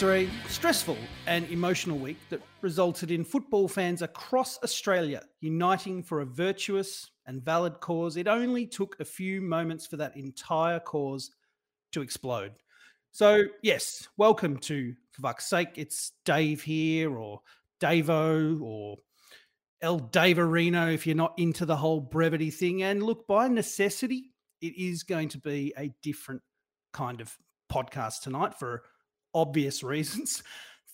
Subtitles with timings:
[0.00, 6.22] After a stressful and emotional week that resulted in football fans across Australia uniting for
[6.22, 11.32] a virtuous and valid cause, it only took a few moments for that entire cause
[11.92, 12.52] to explode.
[13.12, 15.76] So, yes, welcome to For Fuck's Sake.
[15.76, 17.42] It's Dave here, or
[17.78, 18.96] Davo, or
[19.82, 22.84] El Daverino if you're not into the whole brevity thing.
[22.84, 24.32] And look, by necessity,
[24.62, 26.40] it is going to be a different
[26.94, 27.36] kind of
[27.70, 28.82] podcast tonight for
[29.34, 30.42] obvious reasons.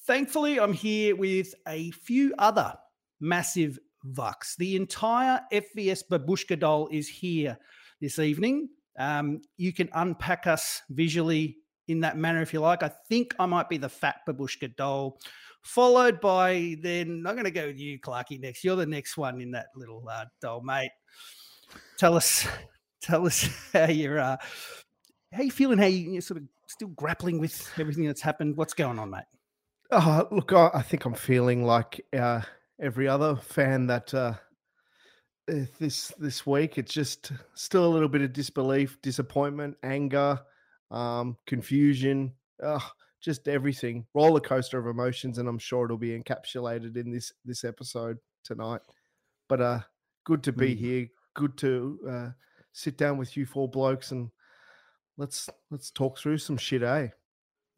[0.07, 2.75] Thankfully, I'm here with a few other
[3.21, 4.57] massive Vucks.
[4.57, 7.59] The entire FVS Babushka doll is here
[8.01, 8.69] this evening.
[8.99, 12.83] Um, you can unpack us visually in that manner if you like.
[12.83, 15.19] I think I might be the fat Babushka doll,
[15.63, 18.65] followed by then I'm going to go with you, Clarky, next.
[18.65, 20.91] You're the next one in that little uh, doll, mate.
[21.99, 22.47] Tell us,
[23.01, 24.37] tell us how you're, uh,
[25.33, 25.79] how you feeling?
[25.79, 28.57] How you, you're sort of still grappling with everything that's happened.
[28.57, 29.25] What's going on, mate?
[29.91, 32.43] Uh, look, I, I think I'm feeling like uh,
[32.81, 34.35] every other fan that uh,
[35.51, 36.79] uh, this this week.
[36.79, 40.41] It's just still a little bit of disbelief, disappointment, anger,
[40.91, 42.81] um, confusion, uh,
[43.23, 44.07] just everything.
[44.15, 48.81] Roller coaster of emotions, and I'm sure it'll be encapsulated in this this episode tonight.
[49.49, 49.81] But uh,
[50.25, 50.79] good to be Mm.
[50.79, 51.09] here.
[51.35, 52.29] Good to uh,
[52.73, 54.31] sit down with you four blokes and
[55.17, 57.09] let's let's talk through some shit, eh?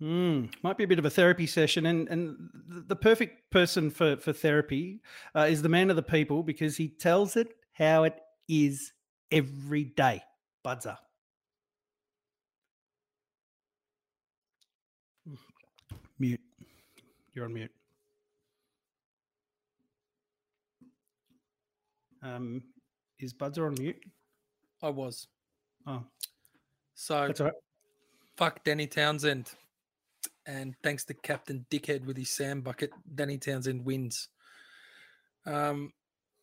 [0.01, 2.37] Mm, might be a bit of a therapy session, and and
[2.67, 5.01] the perfect person for for therapy
[5.35, 8.93] uh, is the man of the people because he tells it how it is
[9.33, 10.23] every day.
[10.65, 10.97] Budzer.
[16.19, 16.41] Mute.
[17.33, 17.71] You're on mute.
[22.23, 22.63] Um,
[23.21, 24.03] is Budzer on mute?
[24.83, 25.29] I was.
[25.87, 26.05] Oh,
[27.01, 27.53] So right.
[28.37, 29.53] fuck Danny Townsend.
[30.47, 34.29] And thanks to Captain Dickhead with his sand bucket, Danny Townsend wins.
[35.47, 35.93] Um,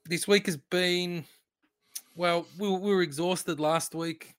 [0.06, 1.26] this week has been,
[2.16, 4.34] well, we, were- we were exhausted last week.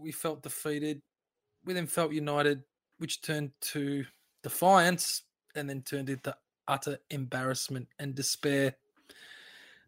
[0.00, 1.02] We felt defeated.
[1.64, 2.62] We then felt united,
[2.98, 4.04] which turned to
[4.44, 5.24] defiance
[5.56, 6.36] and then turned into
[6.68, 8.76] utter embarrassment and despair.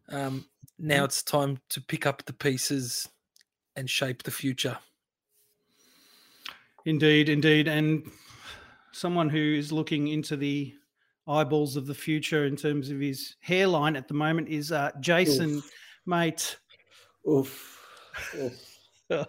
[0.09, 0.45] Um,
[0.77, 3.07] now it's time to pick up the pieces
[3.77, 4.77] and shape the future.
[6.85, 7.67] Indeed, indeed.
[7.67, 8.09] And
[8.91, 10.73] someone who is looking into the
[11.27, 15.61] eyeballs of the future in terms of his hairline at the moment is uh, Jason,
[16.05, 16.57] mate.
[17.29, 17.79] Oof.
[18.35, 18.67] Oof.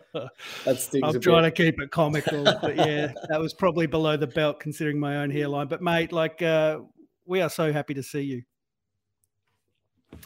[0.65, 4.29] That stings I'm trying to keep it comical, but yeah, that was probably below the
[4.29, 5.67] belt considering my own hairline.
[5.67, 6.79] But mate, like, uh,
[7.27, 8.43] we are so happy to see you.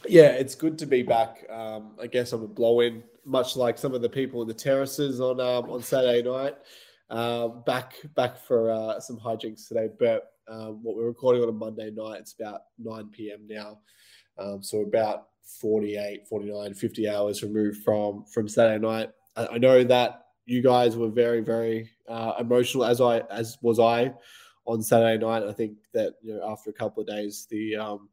[0.06, 1.46] Yeah, it's good to be back.
[1.48, 4.54] Um, I guess I'm a blow in, much like some of the people in the
[4.54, 6.56] terraces on um, on Saturday night.
[7.08, 11.52] Um, back back for uh, some hijinks today, but um, what we're recording on a
[11.52, 13.46] Monday night, it's about 9 p.m.
[13.48, 13.78] now.
[14.38, 15.28] Um, so about
[15.60, 19.10] 48, 49, 50 hours removed from from Saturday night.
[19.36, 23.78] I, I know that you guys were very, very uh, emotional, as I as was
[23.78, 24.12] I
[24.66, 25.44] on Saturday night.
[25.44, 28.08] I think that you know after a couple of days, the um,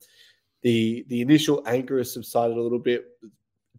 [0.62, 3.06] the the initial anger has subsided a little bit.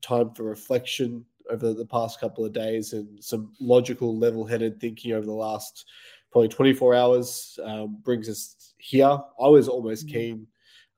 [0.02, 5.26] Time for reflection over the past couple of days and some logical, level-headed thinking over
[5.26, 5.86] the last
[6.32, 9.18] probably 24 hours um, brings us here.
[9.40, 10.12] I was almost Mm.
[10.12, 10.46] keen.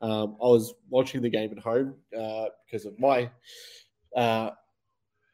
[0.00, 3.30] Um, I was watching the game at home uh, because of my
[4.14, 4.50] uh,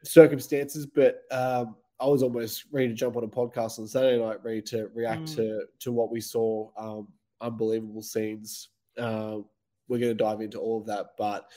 [0.03, 4.43] circumstances, but um, I was almost ready to jump on a podcast on Saturday night,
[4.43, 5.35] ready to react Mm.
[5.35, 6.69] to to what we saw.
[6.77, 7.07] Um,
[7.41, 8.69] unbelievable scenes.
[8.97, 9.39] Uh,
[9.87, 11.49] we're going to dive into all of that, but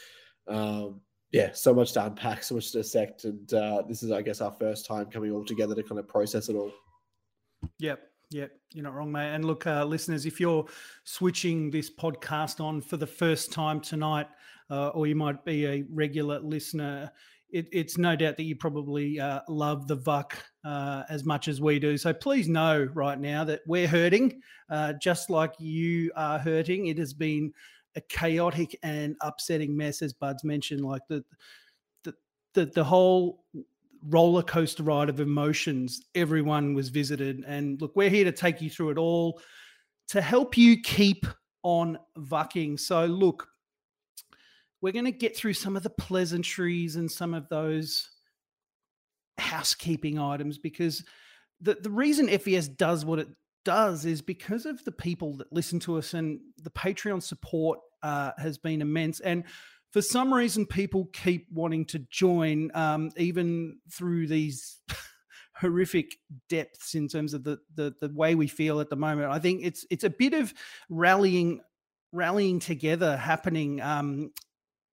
[0.48, 1.00] um,
[1.32, 4.40] yeah, so much to unpack, so much to dissect, and uh, this is, I guess,
[4.40, 6.72] our first time coming all together to kind of process it all.
[7.78, 8.00] Yep.
[8.30, 8.50] Yep.
[8.72, 9.34] You're not wrong, mate.
[9.34, 10.66] And look, uh, listeners, if you're
[11.04, 14.26] switching this podcast on for the first time tonight,
[14.70, 17.10] uh, or you might be a regular listener,
[17.50, 20.32] it, it's no doubt that you probably uh, love the Vuck
[20.64, 21.96] uh, as much as we do.
[21.96, 26.86] So please know right now that we're hurting, uh, just like you are hurting.
[26.86, 27.52] It has been
[27.96, 30.84] a chaotic and upsetting mess, as Bud's mentioned.
[30.84, 31.24] Like the
[32.04, 32.14] the
[32.54, 33.44] the, the whole
[34.08, 38.70] roller coaster ride of emotions everyone was visited and look we're here to take you
[38.70, 39.40] through it all
[40.06, 41.26] to help you keep
[41.62, 43.48] on vucking so look
[44.80, 48.10] we're going to get through some of the pleasantries and some of those
[49.38, 51.02] housekeeping items because
[51.60, 53.28] the, the reason FES does what it
[53.66, 58.30] does is because of the people that listen to us and the Patreon support uh,
[58.38, 59.18] has been immense.
[59.18, 59.42] And
[59.90, 64.80] for some reason, people keep wanting to join, um, even through these
[65.56, 66.14] horrific
[66.48, 69.32] depths in terms of the, the the way we feel at the moment.
[69.32, 70.54] I think it's it's a bit of
[70.88, 71.60] rallying
[72.12, 74.30] rallying together happening um,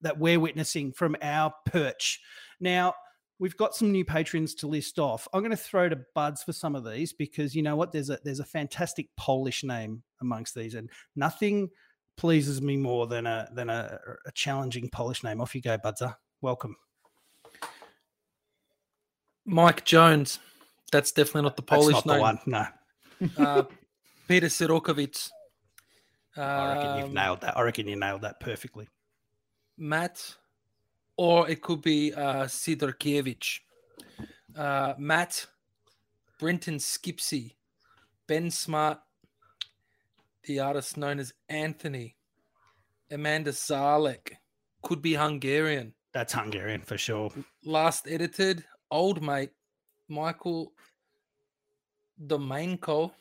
[0.02, 2.20] that we're witnessing from our perch.
[2.60, 2.96] Now,
[3.44, 5.28] we've got some new patrons to list off.
[5.34, 7.92] I'm going to throw to Buds for some of these because you know what?
[7.92, 11.70] There's a there's a fantastic Polish name amongst these, and nothing
[12.16, 15.42] pleases me more than a than a, a challenging Polish name.
[15.42, 16.16] Off you go, Budza.
[16.42, 16.78] Welcome.
[19.46, 20.40] Mike Jones.
[20.94, 22.16] That's definitely not the That's Polish not name.
[22.16, 22.40] the one.
[22.46, 22.66] No,
[23.46, 23.64] Uh,
[24.30, 25.30] Peter Sirokovic.
[26.38, 27.58] I reckon you've Um, nailed that.
[27.58, 28.88] I reckon you nailed that perfectly.
[29.78, 30.36] Matt,
[31.18, 33.60] or it could be uh, Sidorkiewicz.
[34.56, 35.46] Uh, Matt,
[36.40, 37.56] Brenton Skipsey,
[38.28, 39.00] Ben Smart,
[40.46, 42.16] the artist known as Anthony,
[43.12, 44.34] Amanda Zalek,
[44.84, 45.94] could be Hungarian.
[46.14, 47.32] That's Hungarian for sure.
[47.66, 49.52] Last edited, old mate,
[50.10, 50.74] Michael
[52.28, 53.12] Domenko,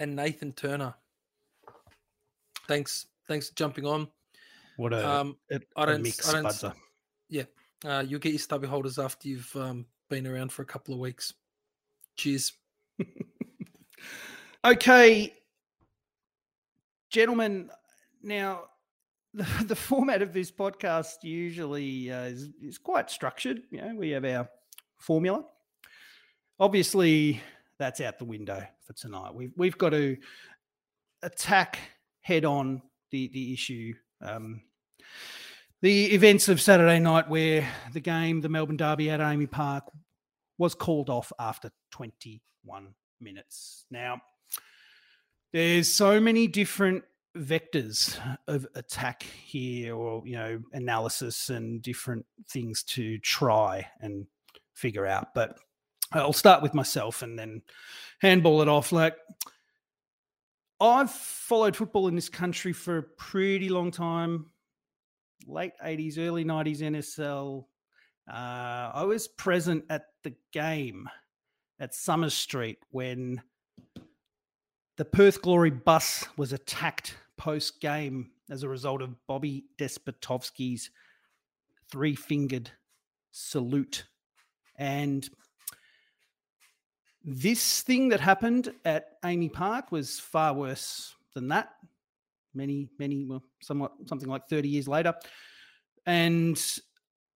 [0.00, 0.94] and Nathan Turner.
[2.66, 4.08] Thanks, thanks for jumping on.
[4.76, 6.74] What a, Um, a, I a don't- mix, I don't
[7.30, 7.46] Budza.
[7.84, 11.00] Uh, you'll get your stubby holders after you've um, been around for a couple of
[11.00, 11.34] weeks.
[12.16, 12.52] Cheers.
[14.66, 15.32] Okay,
[17.08, 17.70] gentlemen.
[18.20, 18.62] Now,
[19.32, 23.62] the, the format of this podcast usually uh, is, is quite structured.
[23.70, 24.48] You know, we have our
[24.98, 25.44] formula.
[26.58, 27.40] Obviously,
[27.78, 29.34] that's out the window for tonight.
[29.36, 30.16] We've we've got to
[31.22, 31.78] attack
[32.22, 32.82] head on
[33.12, 33.94] the the issue.
[34.20, 34.62] Um,
[35.82, 39.84] the events of Saturday night, where the game, the Melbourne Derby at AAMI Park,
[40.58, 43.84] was called off after 21 minutes.
[43.90, 44.20] Now,
[45.52, 47.04] there's so many different
[47.36, 48.18] vectors
[48.48, 54.26] of attack here or you know analysis and different things to try and
[54.72, 55.58] figure out but
[56.12, 57.60] i'll start with myself and then
[58.20, 59.16] handball it off like
[60.80, 64.46] i've followed football in this country for a pretty long time
[65.46, 67.64] late 80s early 90s nsl
[68.28, 71.08] uh, i was present at the game
[71.78, 73.42] at Somers Street when
[74.96, 80.90] the Perth Glory bus was attacked post game as a result of Bobby Despotovski's
[81.90, 82.70] three fingered
[83.30, 84.06] salute.
[84.76, 85.28] And
[87.24, 91.70] this thing that happened at AAMI Park was far worse than that.
[92.56, 95.14] Many, many, well, somewhat something like 30 years later.
[96.06, 96.60] And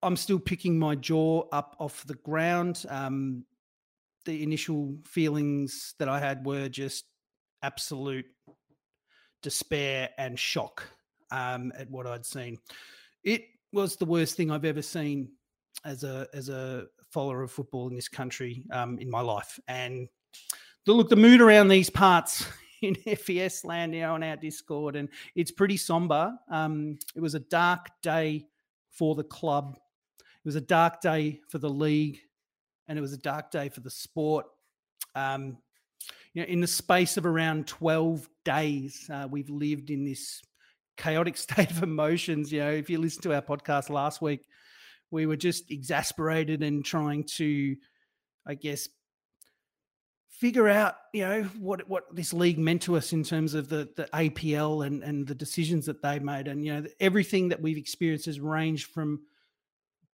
[0.03, 2.85] I'm still picking my jaw up off the ground.
[2.89, 3.45] Um,
[4.25, 7.05] the initial feelings that I had were just
[7.63, 8.27] absolute
[9.43, 10.85] despair and shock
[11.31, 12.59] um, at what I'd seen.
[13.25, 15.31] It was the worst thing I've ever seen
[15.85, 19.59] as a as a follower of football in this country um, in my life.
[19.69, 20.09] And
[20.87, 22.47] the look, the mood around these parts
[22.83, 26.33] in FES land now on our Discord, and it's pretty somber.
[26.51, 28.47] Um, it was a dark day
[28.91, 29.79] for the club.
[30.19, 32.21] It was a dark day for the league
[32.91, 34.47] and it was a dark day for the sport.
[35.15, 35.59] Um,
[36.35, 40.43] you know, in the space of around 12 days, uh, we've lived in this
[40.97, 42.51] chaotic state of emotions.
[42.53, 44.41] You know, if you listen to our podcast last week,
[45.13, 47.77] we were just exasperated and trying to,
[48.45, 48.89] I guess,
[50.41, 53.91] figure out, you know, what what this league meant to us in terms of the
[53.97, 57.77] the APL and and the decisions that they made, and you know, everything that we've
[57.77, 59.21] experienced has ranged from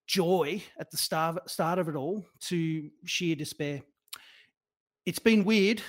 [0.09, 3.83] joy at the start start of it all to sheer despair.
[5.07, 5.81] It's been weird,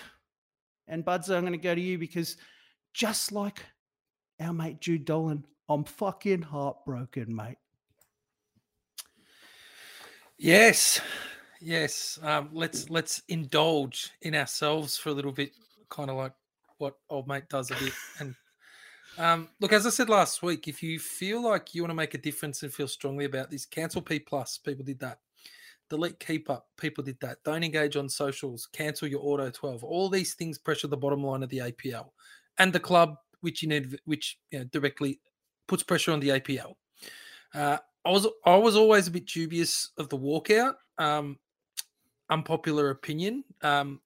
[0.87, 2.37] and Buds, I'm going to go to you because
[2.93, 3.65] just like
[4.39, 7.57] our mate Jude Dolan, I'm fucking heartbroken, mate.
[10.37, 11.01] Yes,
[11.61, 12.19] yes.
[12.21, 15.51] Um, let's let's indulge in ourselves for a little bit,
[15.89, 16.33] kind of like
[16.77, 17.93] what old mate does a bit.
[18.19, 18.35] And
[19.17, 22.13] um, look, as I said last week, if you feel like you want to make
[22.13, 24.57] a difference and feel strongly about this, cancel P plus.
[24.57, 25.19] People did that.
[25.89, 26.67] Delete keep up.
[26.77, 27.37] People did that.
[27.43, 28.67] Don't engage on socials.
[28.73, 29.83] Cancel your auto twelve.
[29.83, 32.09] All these things pressure the bottom line of the APL
[32.57, 35.19] and the club, which you need, which you know, directly
[35.67, 36.73] puts pressure on the APL.
[37.53, 40.75] Uh, I was I was always a bit dubious of the walkout.
[40.97, 41.37] Um,
[42.29, 43.43] unpopular opinion.
[43.61, 44.01] Um,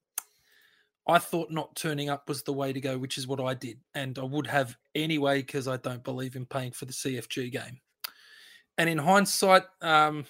[1.08, 3.80] I thought not turning up was the way to go, which is what I did,
[3.96, 7.80] and I would have anyway because I don't believe in paying for the CFG game.
[8.78, 10.26] And in hindsight, um,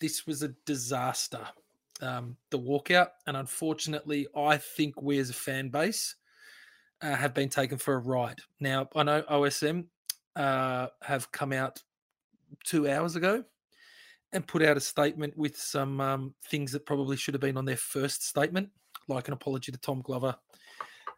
[0.00, 1.46] this was a disaster.
[2.00, 6.14] Um, the walkout, and unfortunately, I think we as a fan base
[7.02, 8.38] uh, have been taken for a ride.
[8.60, 9.86] Now, I know OSM
[10.36, 11.82] uh, have come out
[12.64, 13.44] two hours ago
[14.32, 17.64] and put out a statement with some um, things that probably should have been on
[17.64, 18.70] their first statement,
[19.08, 20.36] like an apology to Tom Glover,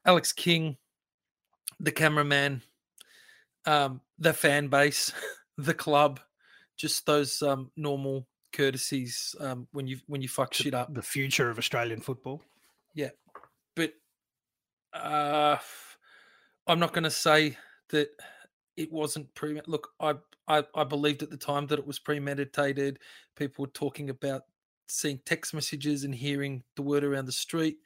[0.04, 0.76] Alex King,
[1.80, 2.62] the cameraman,
[3.66, 5.12] um, the fan base,
[5.58, 6.20] the club,
[6.76, 10.92] just those um, normal courtesies um, when you when you fuck shit up.
[10.92, 12.42] The future of Australian football.
[12.94, 13.10] Yeah,
[13.74, 13.92] but
[14.92, 15.56] uh,
[16.66, 17.56] I'm not going to say
[17.90, 18.08] that
[18.80, 19.60] it wasn't pre.
[19.66, 20.14] Look, I,
[20.48, 22.98] I I believed at the time that it was premeditated.
[23.36, 24.42] People were talking about
[24.88, 27.78] seeing text messages and hearing the word around the street.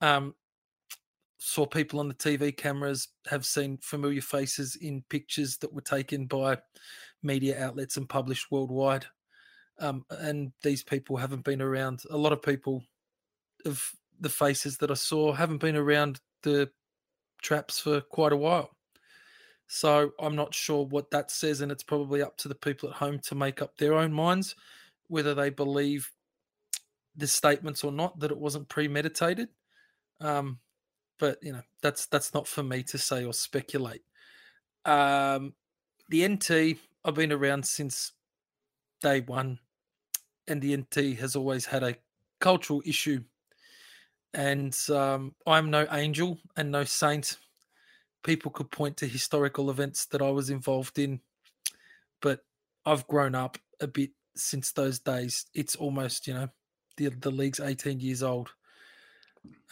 [0.00, 0.34] Um,
[1.38, 6.26] saw people on the TV cameras, have seen familiar faces in pictures that were taken
[6.26, 6.58] by
[7.22, 9.04] media outlets and published worldwide.
[9.78, 12.02] Um, and these people haven't been around.
[12.10, 12.82] A lot of people
[13.66, 13.82] of
[14.20, 16.70] the faces that I saw haven't been around the
[17.42, 18.75] traps for quite a while.
[19.66, 22.96] So I'm not sure what that says, and it's probably up to the people at
[22.96, 24.54] home to make up their own minds
[25.08, 26.10] whether they believe
[27.16, 29.48] the statements or not that it wasn't premeditated.
[30.20, 30.58] Um,
[31.18, 34.02] but you know that's that's not for me to say or speculate.
[34.84, 35.54] Um,
[36.08, 38.12] the NT I've been around since
[39.00, 39.60] day one,
[40.46, 41.96] and the NT has always had a
[42.40, 43.22] cultural issue.
[44.34, 47.38] And um, I'm no angel and no saint.
[48.22, 51.20] People could point to historical events that I was involved in,
[52.20, 52.40] but
[52.84, 55.46] I've grown up a bit since those days.
[55.54, 56.48] It's almost you know
[56.96, 58.50] the the league's 18 years old.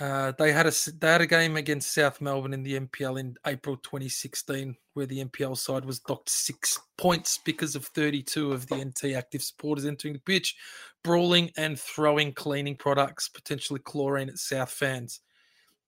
[0.01, 3.37] Uh, they had a they had a game against South Melbourne in the NPL in
[3.47, 8.85] April 2016, where the NPL side was docked six points because of 32 of the
[8.85, 10.57] NT active supporters entering the pitch,
[11.03, 15.21] brawling and throwing cleaning products, potentially chlorine at South fans.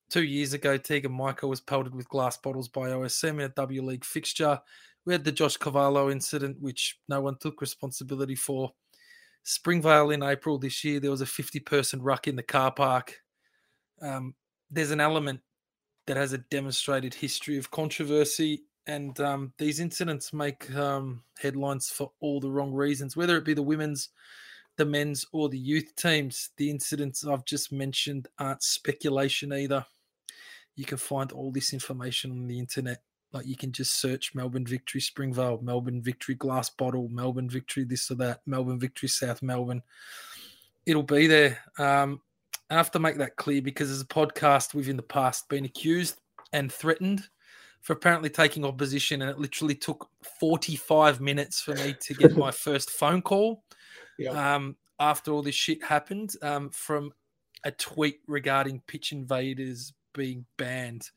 [0.09, 3.81] Two years ago, Teagan Micah was pelted with glass bottles by OSM in a W
[3.83, 4.59] League fixture.
[5.05, 8.71] We had the Josh Cavallo incident, which no one took responsibility for.
[9.43, 13.21] Springvale in April this year, there was a 50 person ruck in the car park
[14.01, 14.35] um,
[14.69, 15.39] there's an element
[16.05, 22.11] that has a demonstrated history of controversy, and um, these incidents make um, headlines for
[22.21, 24.09] all the wrong reasons, whether it be the women's,
[24.77, 26.51] the men's, or the youth teams.
[26.57, 29.85] The incidents I've just mentioned aren't speculation either.
[30.77, 33.01] You can find all this information on the internet.
[33.33, 38.09] Like you can just search Melbourne Victory Springvale, Melbourne Victory Glass Bottle, Melbourne Victory this
[38.09, 39.81] or that, Melbourne Victory South Melbourne.
[40.85, 41.59] It'll be there.
[41.77, 42.21] Um,
[42.69, 45.65] I have to make that clear because as a podcast, we've in the past been
[45.65, 46.21] accused
[46.53, 47.27] and threatened
[47.81, 52.51] for apparently taking opposition, and it literally took 45 minutes for me to get my
[52.65, 53.63] first phone call
[54.17, 54.55] Yeah.
[54.55, 57.11] um, after all this shit happened um, from
[57.63, 61.11] a tweet regarding pitch invaders being banned.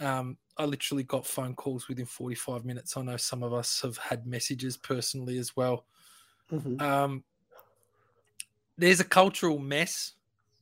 [0.00, 2.96] Um, I literally got phone calls within 45 minutes.
[2.96, 5.86] I know some of us have had messages personally as well.
[6.50, 6.78] Mhm.
[6.78, 7.24] Um,
[8.76, 10.14] there's a cultural mess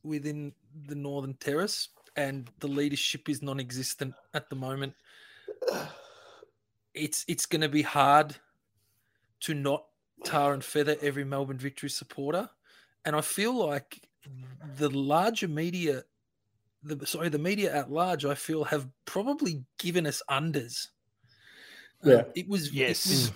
[0.03, 0.53] within
[0.85, 4.95] the Northern Terrace, and the leadership is non-existent at the moment.
[6.93, 8.37] It's it's going to be hard
[9.41, 9.87] to not
[10.23, 12.49] tar and feather every Melbourne Victory supporter,
[13.05, 14.07] and I feel like
[14.61, 16.03] the larger media,
[16.83, 20.87] the sorry, the media at large, I feel have probably given us unders.
[22.03, 22.23] Um, Yeah.
[22.35, 23.05] it was Yes.
[23.05, 23.31] it was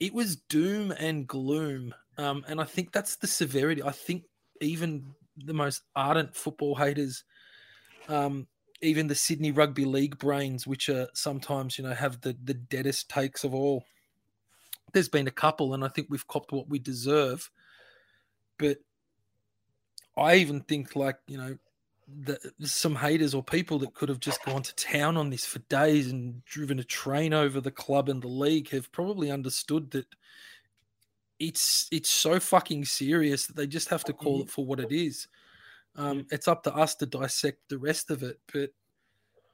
[0.00, 3.82] it was doom and gloom, um, and I think that's the severity.
[3.82, 4.24] I think
[4.60, 7.24] even the most ardent football haters,
[8.08, 8.48] um,
[8.80, 13.08] even the Sydney Rugby League brains, which are sometimes you know have the the deadest
[13.08, 13.84] takes of all.
[14.92, 17.50] There's been a couple, and I think we've copped what we deserve.
[18.58, 18.78] But
[20.16, 21.58] I even think like you know
[22.24, 25.58] that some haters or people that could have just gone to town on this for
[25.60, 30.06] days and driven a train over the club and the league have probably understood that
[31.38, 34.90] it's it's so fucking serious that they just have to call it for what it
[34.90, 35.28] is.
[35.96, 38.70] Um, it's up to us to dissect the rest of it, but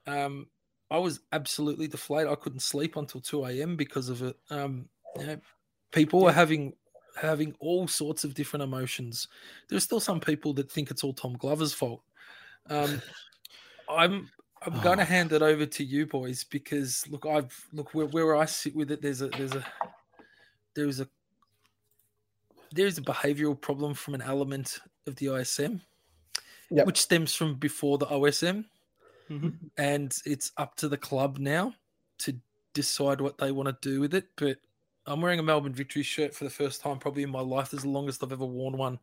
[0.06, 0.46] um,
[0.90, 2.30] I was absolutely deflated.
[2.30, 3.76] I couldn't sleep until two a.m.
[3.76, 4.36] because of it.
[4.50, 5.40] Um, you know,
[5.92, 6.74] people were having
[7.20, 9.28] having all sorts of different emotions.
[9.68, 12.02] There's still some people that think it's all Tom Glover's fault.
[12.70, 13.02] Um,
[13.88, 14.30] I'm
[14.66, 18.36] I'm going to hand it over to you boys because look, I've look where, where
[18.36, 19.02] I sit with it.
[19.02, 19.64] There's a there's a
[20.74, 21.08] there's a
[22.72, 25.80] there's a behavioural problem from an element of the ISM,
[26.70, 26.86] Yep.
[26.86, 28.64] which stems from before the OSM,
[29.30, 29.70] Mhm.
[29.76, 31.74] and it's up to the club now
[32.18, 32.38] to
[32.72, 34.28] decide what they want to do with it.
[34.36, 34.58] But
[35.06, 37.70] I'm wearing a Melbourne Victory shirt for the first time probably in my life.
[37.70, 38.98] This is the longest I've ever worn one.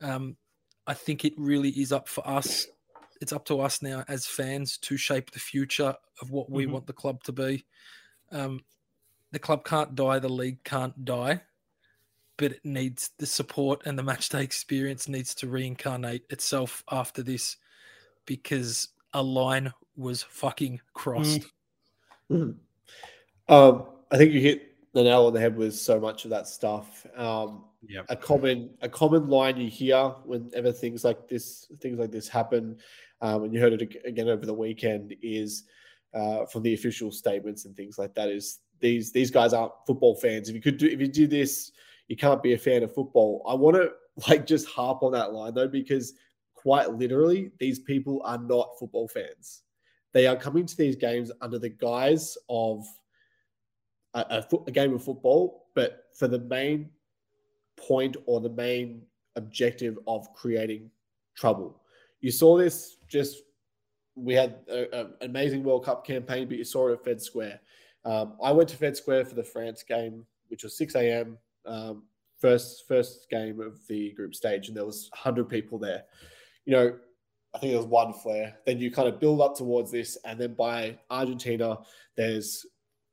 [0.00, 0.36] Um,
[0.86, 2.66] I think it really is up for us
[3.20, 6.70] it's up to us now as fans to shape the future of what we Mhm.
[6.72, 7.66] want the club to be.
[8.30, 8.64] Um,
[9.32, 11.42] the club can't die, the league can't die,
[12.36, 17.56] but it needs the support and the matchday experience needs to reincarnate itself after this
[18.26, 21.46] because a line was fucking crossed.
[22.30, 22.58] Mhm.
[23.48, 26.46] Um, I think you hit the nail on the head with so much of that
[26.48, 27.06] stuff.
[27.16, 28.06] Um, Yep.
[28.08, 32.80] a common a common line you hear whenever things like this things like this happen,
[33.20, 35.64] um, and you heard it again over the weekend is
[36.14, 40.14] uh, from the official statements and things like that is these these guys aren't football
[40.16, 40.48] fans.
[40.48, 41.72] If you could do if you do this,
[42.08, 43.42] you can't be a fan of football.
[43.48, 43.90] I want to
[44.28, 46.14] like just harp on that line though because
[46.54, 49.62] quite literally these people are not football fans.
[50.12, 52.86] They are coming to these games under the guise of
[54.14, 56.88] a, a, fo- a game of football, but for the main
[57.76, 59.02] point or the main
[59.36, 60.90] objective of creating
[61.36, 61.82] trouble.
[62.20, 63.42] You saw this just,
[64.14, 67.60] we had an amazing World Cup campaign, but you saw it at Fed Square.
[68.04, 71.38] Um, I went to Fed Square for the France game, which was 6 a.m.
[71.66, 72.04] Um,
[72.38, 76.04] first first game of the group stage, and there was 100 people there.
[76.64, 76.96] You know,
[77.54, 78.56] I think there was one flare.
[78.66, 81.78] Then you kind of build up towards this, and then by Argentina,
[82.16, 82.64] there's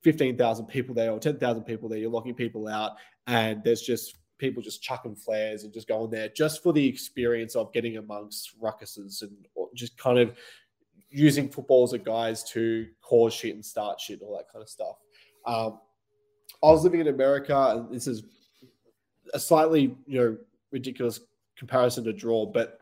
[0.03, 1.99] 15,000 people there or 10,000 people there.
[1.99, 2.93] You're locking people out,
[3.27, 7.55] and there's just people just chucking flares and just going there just for the experience
[7.55, 9.31] of getting amongst ruckuses and
[9.73, 10.33] just kind of
[11.09, 14.61] using football as a guise to cause shit and start shit, and all that kind
[14.61, 14.97] of stuff.
[15.45, 15.79] Um,
[16.61, 18.23] I was living in America, and this is
[19.33, 20.37] a slightly you know
[20.71, 21.21] ridiculous
[21.57, 22.81] comparison to draw, but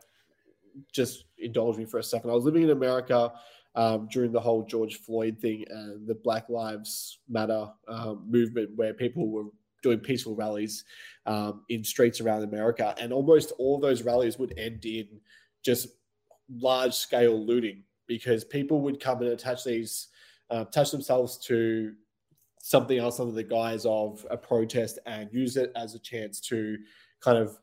[0.91, 2.31] just indulge me for a second.
[2.31, 3.31] I was living in America
[3.75, 8.95] um, during the whole George Floyd thing and the Black Lives Matter um, movement, where
[8.95, 9.45] people were
[9.81, 10.83] doing peaceful rallies
[11.25, 15.07] um, in streets around America, and almost all of those rallies would end in
[15.63, 15.89] just
[16.49, 20.07] large scale looting because people would come and attach these,
[20.49, 21.93] uh, attach themselves to
[22.59, 26.77] something else under the guise of a protest and use it as a chance to
[27.19, 27.57] kind of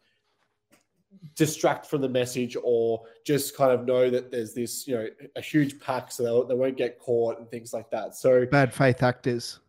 [1.35, 5.41] distract from the message or just kind of know that there's this, you know, a
[5.41, 8.15] huge pack so they won't get caught and things like that.
[8.15, 9.61] So, Bad faith actors.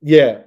[0.00, 0.40] yeah.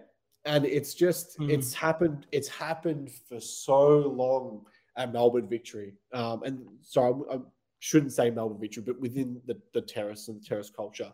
[0.48, 1.50] And it's just, Mm.
[1.52, 5.94] it's happened, it's happened for so long at Melbourne Victory.
[6.14, 7.40] Um, and sorry, I, I
[7.80, 11.14] shouldn't say Melbourne Victory, but within the, the terrace and the terrace culture.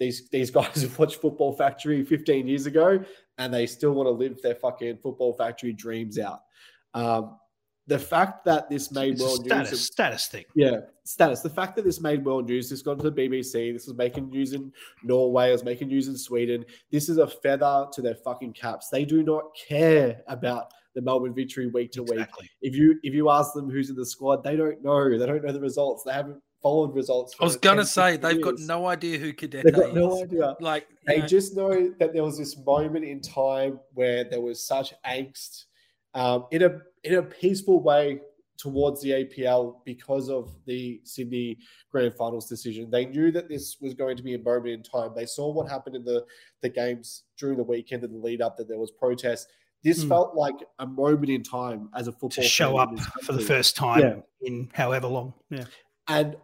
[0.00, 3.04] These, these guys have watched Football Factory 15 years ago
[3.38, 6.42] and they still want to live their fucking Football Factory dreams out.
[6.94, 7.38] Um,
[7.86, 10.44] the fact that this made It's world status, news, status thing.
[10.54, 11.40] yeah, status.
[11.40, 14.28] The fact that this made world news, this got to the BBC, this was making
[14.30, 16.64] news in Norway, it was making news in Sweden.
[16.90, 18.88] This is a feather to their fucking caps.
[18.88, 22.26] They do not care about the Melbourne victory week to week.
[22.60, 25.18] If you if you ask them who's in the squad, they don't know.
[25.18, 26.04] They don't know the results.
[26.04, 27.34] They haven't followed results.
[27.40, 29.94] I was gonna say 15 they've got no idea who Cadet They've got is.
[29.94, 30.54] no idea.
[30.60, 34.64] Like They know, just know that there was this moment in time where there was
[34.64, 35.64] such angst
[36.14, 38.20] um, in a in a peaceful way
[38.58, 41.58] towards the APL because of the Sydney
[41.90, 42.90] Grand Finals decision.
[42.90, 45.10] They knew that this was going to be a moment in time.
[45.16, 46.24] They saw what happened in the
[46.60, 49.46] the games during the weekend and the lead up that there was protests.
[49.82, 50.10] This Hmm.
[50.10, 53.74] felt like a moment in time as a football To show up for the first
[53.74, 54.20] time Yeah.
[54.42, 55.34] in however long.
[55.50, 55.64] Yeah.
[56.06, 56.36] And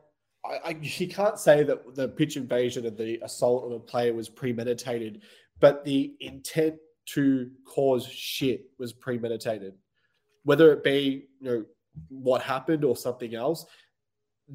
[0.45, 4.13] I, I, you can't say that the pitch invasion and the assault of a player
[4.13, 5.23] was premeditated,
[5.61, 6.77] but the intent
[7.15, 9.75] to cause shit was premeditated.
[10.45, 11.65] Whether it be you know
[12.09, 13.67] what happened or something else,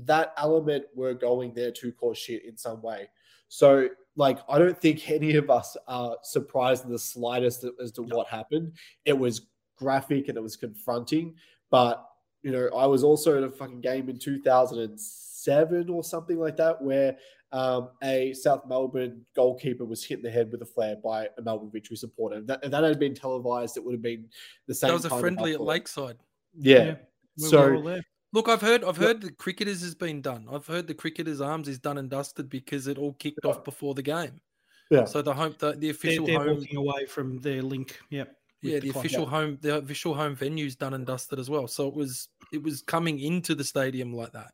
[0.06, 3.10] that element were going there to cause shit in some way.
[3.48, 8.04] So, like, I don't think any of us are surprised in the slightest as to
[8.04, 8.74] what happened.
[9.06, 11.36] It was graphic and it was confronting,
[11.70, 12.08] but
[12.44, 16.82] you know, I was also at a fucking game in 2007 or something like that
[16.82, 17.16] where
[17.54, 21.42] um, a South Melbourne goalkeeper was hit in the head with a flare by a
[21.42, 22.38] Melbourne Victory supporter.
[22.40, 24.26] If that, if that had been televised, it would have been
[24.68, 24.90] the same.
[24.90, 25.62] that was a friendly at.
[25.62, 26.18] Lakeside.
[26.58, 26.84] Yeah.
[26.84, 26.96] Yeah.
[27.38, 28.04] We So were all there.
[28.34, 30.48] Look, I've heard I've heard the cricketers has been done.
[30.52, 33.94] I've heard the cricketers' arms is done and dusted because it all kicked off before
[33.94, 34.42] the game.
[34.90, 38.00] yeah, So the home the, the They're, official they're home walking away from their link.
[38.10, 38.36] Yep.
[38.64, 39.06] with yeah, the club.
[39.06, 41.68] official home the official home venue's done and dusted as well.
[41.68, 44.52] So it was it was coming into the stadium like that.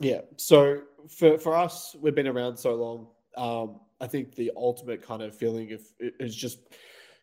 [0.00, 0.20] Yeah.
[0.36, 3.08] So for for us, we've been around so long.
[3.36, 6.58] Um, I think the ultimate kind of feeling of is just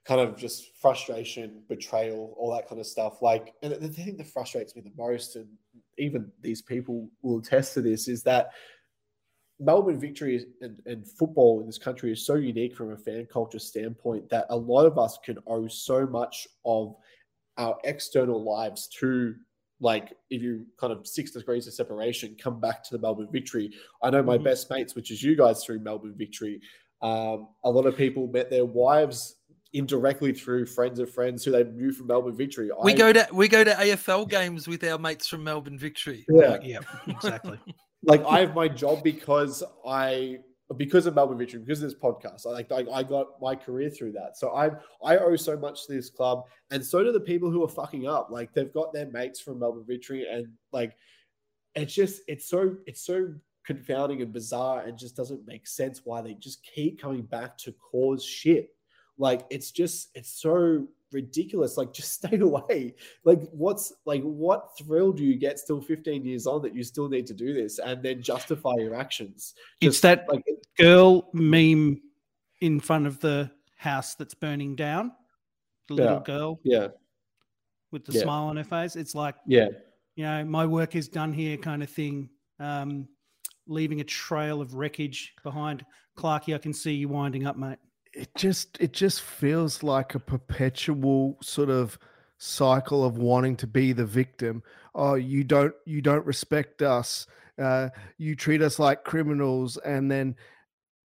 [0.05, 3.21] kind of just frustration, betrayal, all that kind of stuff.
[3.21, 5.47] Like, and the thing that frustrates me the most, and
[5.97, 8.51] even these people will attest to this, is that
[9.59, 13.59] Melbourne victory and, and football in this country is so unique from a fan culture
[13.59, 16.95] standpoint that a lot of us can owe so much of
[17.57, 19.35] our external lives to
[19.81, 23.73] like if you kind of six degrees of separation, come back to the Melbourne victory.
[24.01, 24.43] I know my Mhm.
[24.43, 26.61] best mates, which is you guys through Melbourne victory.
[27.01, 29.37] Um, a lot of people met their wives
[29.73, 32.69] indirectly through friends of friends who they knew from Melbourne victory.
[32.83, 36.25] We I- go to we go to AFL games with our mates from Melbourne Victory.
[36.29, 37.57] yeah, Yeah, exactly.
[38.03, 40.39] like I have my job because I
[40.77, 42.45] because of Melbourne Victory, because of this podcast.
[42.45, 44.37] I like I, I got my career through that.
[44.37, 44.71] So I
[45.03, 48.07] I owe so much to this club, and so do the people who are fucking
[48.07, 48.29] up.
[48.31, 50.95] Like they've got their mates from Melbourne Victory, and like
[51.75, 53.33] it's just it's so it's so
[53.65, 57.73] confounding and bizarre, and just doesn't make sense why they just keep coming back to
[57.73, 58.69] cause shit.
[59.17, 61.77] Like it's just it's so ridiculous.
[61.77, 62.95] Like just stay away.
[63.23, 67.09] Like what's like what thrill do you get still 15 years on that you still
[67.09, 69.53] need to do this and then justify your actions?
[69.79, 70.43] It's that like
[70.77, 72.01] girl meme
[72.61, 75.11] in front of the house that's burning down.
[75.87, 76.87] The little girl yeah,
[77.91, 78.21] with the Yeah.
[78.21, 78.95] smile on her face.
[78.95, 79.69] It's like, yeah,
[80.15, 82.29] you know, my work is done here kind of thing.
[82.59, 83.07] Um,
[83.67, 85.85] leaving a trail of wreckage behind.
[86.17, 87.79] Clarky, I can see you winding up, mate.
[88.13, 91.97] It just it just feels like a perpetual sort of
[92.37, 94.63] cycle of wanting to be the victim.
[94.95, 97.27] Oh you don't you don't respect us.
[97.61, 100.35] Uh you treat us like criminals and then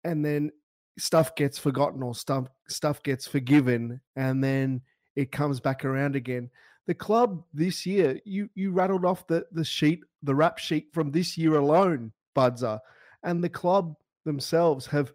[0.05, 0.53] and then
[0.99, 4.83] stuff gets forgotten or stuff stuff gets forgiven and then
[5.17, 6.51] it comes back around again.
[6.87, 11.11] The club this year you you rattled off the the sheet the rap sheet from
[11.11, 12.79] this year alone budzer
[13.23, 15.13] and the club themselves have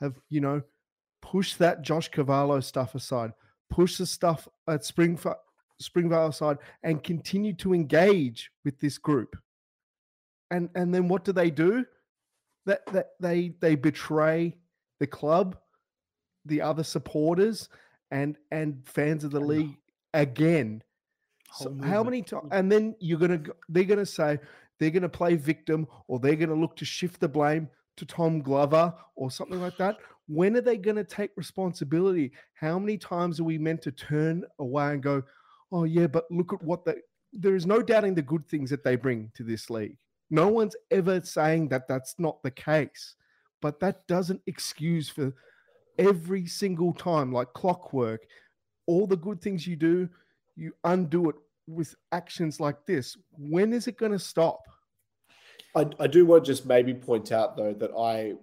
[0.00, 0.62] have you know
[1.22, 3.32] push that Josh Cavallo stuff aside,
[3.70, 5.18] push the stuff at Spring
[5.80, 9.36] Springvale aside, and continue to engage with this group.
[10.50, 11.84] And and then what do they do?
[12.66, 14.56] That that they they betray
[15.00, 15.56] the club,
[16.44, 17.68] the other supporters,
[18.10, 19.76] and and fans of the league
[20.14, 20.82] again.
[21.54, 22.48] So how many times?
[22.52, 24.38] And then you're gonna they're gonna say
[24.78, 28.94] they're gonna play victim, or they're gonna look to shift the blame to Tom Glover
[29.16, 29.96] or something like that.
[30.28, 32.32] When are they going to take responsibility?
[32.54, 35.22] How many times are we meant to turn away and go,
[35.72, 36.96] "Oh yeah, but look at what they."
[37.32, 39.96] There is no doubting the good things that they bring to this league.
[40.30, 43.16] No one's ever saying that that's not the case,
[43.62, 45.32] but that doesn't excuse for
[45.98, 48.26] every single time, like clockwork.
[48.86, 50.08] All the good things you do,
[50.56, 51.36] you undo it
[51.66, 53.16] with actions like this.
[53.38, 54.60] When is it going to stop?
[55.74, 58.34] I, I do want to just maybe point out though that I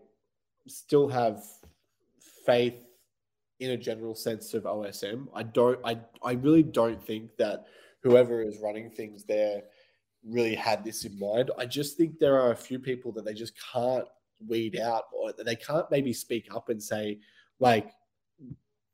[0.68, 1.44] still have
[2.46, 2.76] faith
[3.60, 5.28] in a general sense of OSM.
[5.34, 7.66] I don't I I really don't think that
[8.04, 9.64] whoever is running things there
[10.24, 11.52] really had this in mind.
[11.58, 14.06] I just think there are a few people that they just can't
[14.48, 17.20] weed out or that they can't maybe speak up and say
[17.60, 17.92] like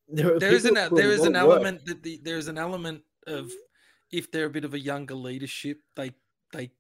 [0.07, 1.41] there, there is an there is an work.
[1.41, 3.51] element that the, there is an element of
[4.11, 6.11] if they're a bit of a younger leadership, they
[6.53, 6.71] they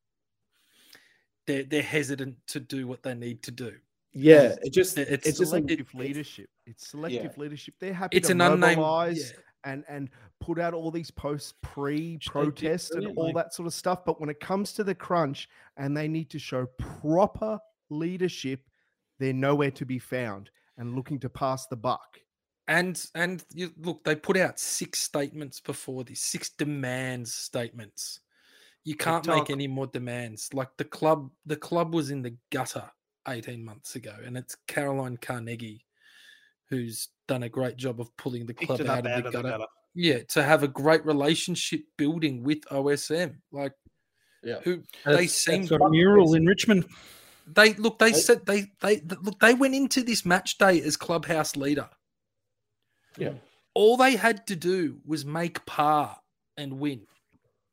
[1.47, 3.73] they're they're hesitant to do what they need to do.
[4.13, 6.49] Yeah, it just It- it's, it's just selective it- leadership.
[6.65, 7.75] It's selective leadership.
[7.79, 9.71] They're happy It's to an unnamed mobilize yeah.
[9.71, 14.03] and and put out all these posts pre-protest and all that sort of stuff.
[14.05, 15.47] But when it comes to the crunch
[15.77, 18.61] and they need to show proper leadership,
[19.19, 22.19] they're nowhere to be found and looking to pass the buck.
[22.67, 28.19] And and you, look, they put out six statements before this, six demands statements.
[28.83, 30.49] You can't make any more demands.
[30.53, 32.89] Like the club, the club was in the gutter
[33.27, 35.85] 18 months ago, and it's Caroline Carnegie
[36.69, 39.41] who's done a great job of pulling the club out of the gutter.
[39.49, 39.65] gutter.
[39.93, 43.35] Yeah, to have a great relationship building with OSM.
[43.51, 43.73] Like
[44.41, 44.59] yeah.
[44.63, 46.85] who And they it's- seem Got a mural in Richmond.
[47.45, 50.81] they look they I- said they they th- look they went into this match day
[50.81, 51.89] as clubhouse leader.
[53.17, 53.33] Yeah.
[53.73, 56.17] All they had to do was make par
[56.57, 57.05] and win.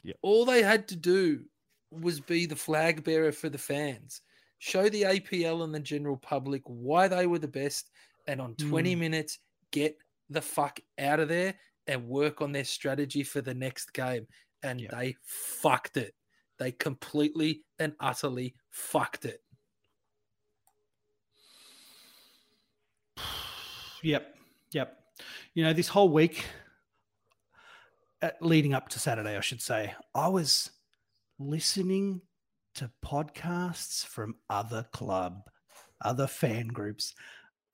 [0.02, 0.14] Yeah.
[0.22, 1.44] All they had to do
[1.92, 4.20] was be the flag bearer for the fans,
[4.58, 7.90] show the APL and the general public why they were the best,
[8.26, 9.38] and on 20 minutes,
[9.70, 9.96] get
[10.30, 11.54] the fuck out of there
[11.86, 14.26] and work on their strategy for the next game.
[14.62, 14.90] And Yep.
[14.90, 16.14] they fucked it.
[16.58, 19.40] They completely and utterly fucked it.
[24.02, 24.36] Yep.
[24.70, 24.96] Yep.
[25.54, 26.46] You know, this whole week
[28.22, 30.70] uh, leading up to Saturday, I should say, I was
[31.40, 32.20] listening
[32.78, 35.42] to podcasts from other club,
[36.04, 37.14] other fan groups,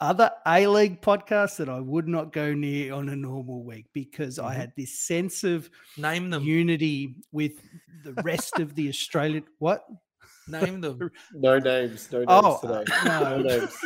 [0.01, 4.39] other A League podcasts that I would not go near on a normal week because
[4.39, 4.57] I Mhm.
[4.57, 6.43] had this sense of Name them.
[6.43, 7.53] unity with
[8.03, 9.45] the rest of the Australian.
[9.59, 9.85] What?
[10.49, 11.11] Name them.
[11.35, 12.11] No names.
[12.13, 12.85] No names Oh, today.
[13.05, 13.43] uh, No no.
[13.43, 13.77] names.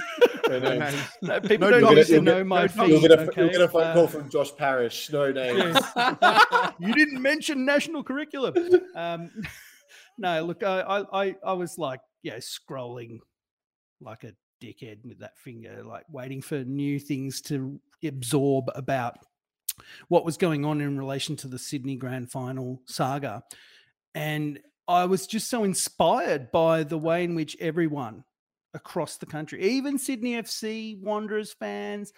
[0.49, 0.81] No No names.
[0.95, 1.09] names.
[1.23, 1.97] No, people No don't dogs.
[1.97, 2.89] use the You'll get- no you'll mode get- feed.
[2.91, 3.41] You'll get, a, okay?
[3.43, 5.11] you'll get a phone Uh, call from Josh Parrish.
[5.11, 5.79] No names.
[6.81, 8.55] You didn't mention national curriculum.
[8.95, 9.31] Um,
[10.19, 13.21] no, look, I, I, I, was like, yeah, scrolling
[14.01, 19.19] like a dickhead with that finger, like waiting for new things to absorb about
[20.09, 23.45] what was going on in relation to the Sydney Grand Final saga.
[24.15, 28.25] And I was just so inspired by the way in which everyone
[28.75, 32.13] across the country, even Sydney FC Wanderers fans,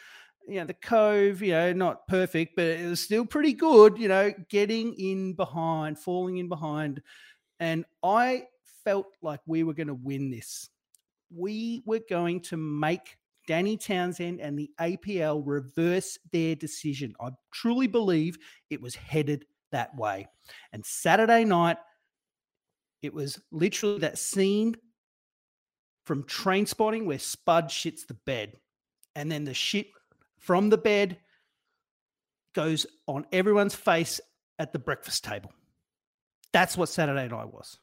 [0.48, 4.08] you know, the Cove, you know, not perfect, but it was still pretty good, you
[4.08, 7.02] know, getting in behind, falling in behind.
[7.60, 8.46] And I
[8.84, 10.68] felt like we were going to win this.
[11.30, 17.14] We were going to make Danny Townsend and the APL reverse their decision.
[17.20, 18.38] I truly believe
[18.70, 20.26] it was headed that way.
[20.72, 21.76] And Saturday night,
[23.02, 24.76] it was literally that scene
[26.04, 28.56] from Trainspotting where Spud shits the bed.
[29.14, 29.88] And then the shit
[30.38, 31.18] from the bed
[32.54, 34.20] goes on everyone's face
[34.58, 35.52] at the breakfast table.
[36.52, 37.78] That's what Saturday night was.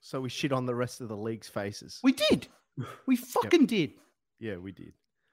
[0.00, 2.00] So we shit on the rest of the league's faces.
[2.02, 2.48] We did.
[3.06, 3.92] We fucking did.
[4.38, 4.92] yeah, we did.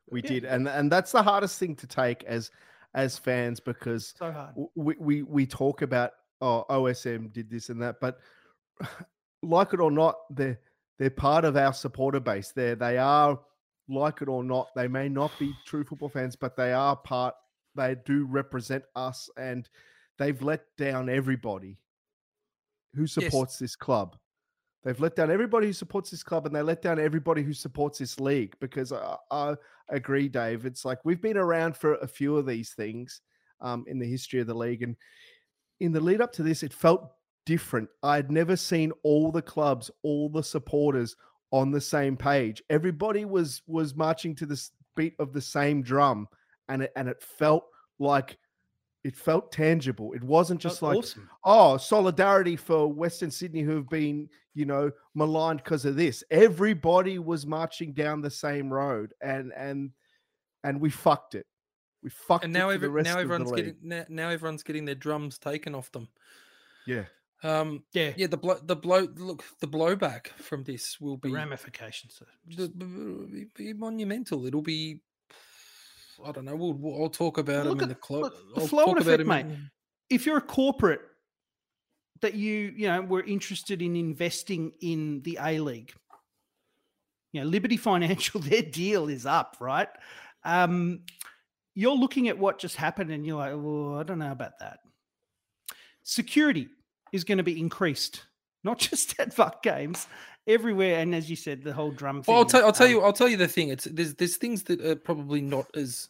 [0.09, 0.29] We Yeah.
[0.29, 2.51] did, and and that's the hardest thing to take as
[2.93, 4.55] as fans because So hard.
[4.75, 8.19] we we we talk about oh OSM did this and that, but
[9.43, 10.59] like it or not, they're
[10.99, 12.51] they're part of our supporter base.
[12.51, 13.39] There they are
[13.89, 14.69] like it or not.
[14.75, 17.35] They may not be true football fans, but they are part.
[17.75, 19.67] They do represent us, and
[20.17, 21.77] they've let down everybody
[22.95, 24.17] who supports this club.
[24.83, 27.99] They've let down everybody who supports this club, and they let down everybody who supports
[27.99, 28.55] this league.
[28.59, 29.55] Because I, I
[29.89, 30.65] agree, Dave.
[30.65, 33.21] It's like we've been around for a few of these things
[33.59, 34.95] um, in the history of the league, and
[35.79, 37.11] in the lead up to this, it felt
[37.45, 37.89] different.
[38.03, 41.15] I'd never seen all the clubs, all the supporters
[41.51, 42.61] on the same page.
[42.69, 44.61] Everybody was was marching to the
[44.95, 46.27] beat of the same drum,
[46.69, 47.65] and it and it felt
[47.99, 48.37] like
[49.07, 50.11] it felt tangible.
[50.13, 51.29] It wasn't just Felt like awesome.
[51.45, 56.23] oh, solidarity for Western Sydney who have been, you know, maligned because of this.
[56.29, 59.91] Everybody was marching down the same road, and and
[60.63, 61.45] and we fucked it.
[62.03, 64.05] We fucked And it now, for every, the rest now of the everyone's getting now,
[64.09, 66.09] now everyone's getting their drums taken off them.
[66.85, 67.05] Yeah,
[67.43, 68.13] Um, Yeah.
[68.17, 72.15] yeah, the blow, the blow, look, the blowback from this will The be ramifications.
[72.15, 72.25] Sir.
[72.55, 74.45] the- b- b- be monumental.
[74.45, 75.01] It'll be,
[76.25, 76.55] I don't know.
[76.55, 78.33] We'll, we'll I'll talk about Look them in the club.
[78.55, 79.45] look, flow and effect, mate.
[79.45, 79.69] in-
[80.09, 81.01] if you're a corporate
[82.21, 85.93] that you you know were interested in investing in the A League,
[87.33, 89.89] you know Liberty Financial, their deal is up, right?
[90.43, 91.01] Um,
[91.75, 94.79] you're looking at what just happened, and you're like, "Oh, I don't know about that."
[96.03, 96.67] Security
[97.11, 98.23] is going to be increased,
[98.63, 100.07] not just at Fuck Games,
[100.47, 102.23] everywhere, and as you said, the whole drum.
[102.27, 103.69] Well, I'll thing, tell I'll tell um, you I'll tell you the thing.
[103.69, 106.09] It's there's there's things that are probably not as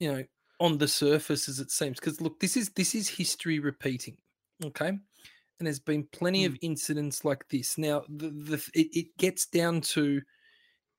[0.00, 0.24] you know
[0.62, 1.98] on the surface as it seems.
[1.98, 4.16] Because look, this is this is history repeating.
[4.64, 4.88] Okay.
[4.88, 7.78] And there's been plenty of incidents like this.
[7.78, 10.22] Now, the, the it, it gets down to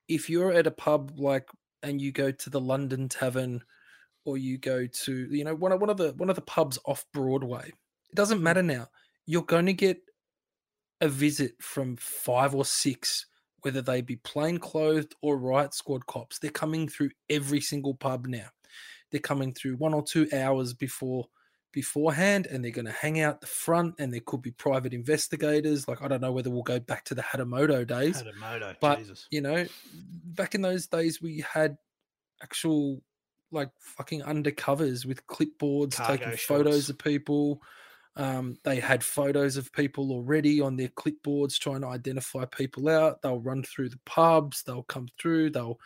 [0.08, 1.48] if you're at a pub like
[1.82, 3.62] and you go to the London Tavern
[4.24, 6.78] or you go to you know one of one of the one of the pubs
[6.84, 7.68] off Broadway.
[7.68, 8.88] It doesn't matter now.
[9.26, 9.98] You're going to get
[11.04, 13.26] a visit from five or six,
[13.60, 16.38] whether they be plain clothed or riot squad cops.
[16.38, 18.48] They're coming through every single pub now.
[19.10, 21.26] They're coming through one or two hours before
[21.72, 25.88] beforehand and they're going to hang out the front and there could be private investigators
[25.88, 29.26] like i don't know whether we'll go back to the hadamoto days Hadamoto, but Jesus.
[29.32, 29.66] you know
[30.24, 31.76] back in those days we had
[32.44, 33.02] actual
[33.50, 36.44] like fucking undercovers with clipboards Cargo taking shots.
[36.44, 37.60] photos of people
[38.16, 43.22] um, they had photos of people already on their clipboards trying to identify people out
[43.22, 45.78] they'll run through the pubs they'll come through they'll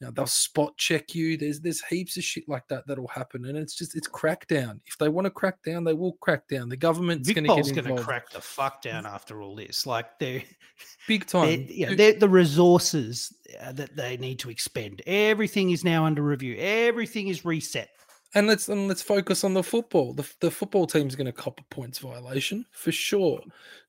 [0.00, 3.44] you know, they'll spot check you there's there's heaps of shit like that that'll happen
[3.44, 6.68] and it's just it's crackdown if they want to crack down they will crack down
[6.68, 9.86] the government's going to get going to crack the fuck down after all this.
[9.86, 10.42] Like they're
[11.08, 15.02] big they're, time yeah, they're the resources uh, that they need to expend.
[15.06, 16.56] Everything is now under review.
[16.58, 17.90] Everything is reset.
[18.34, 20.12] And let's and let's focus on the football.
[20.12, 23.40] The, the football team's going to cop a points violation for sure.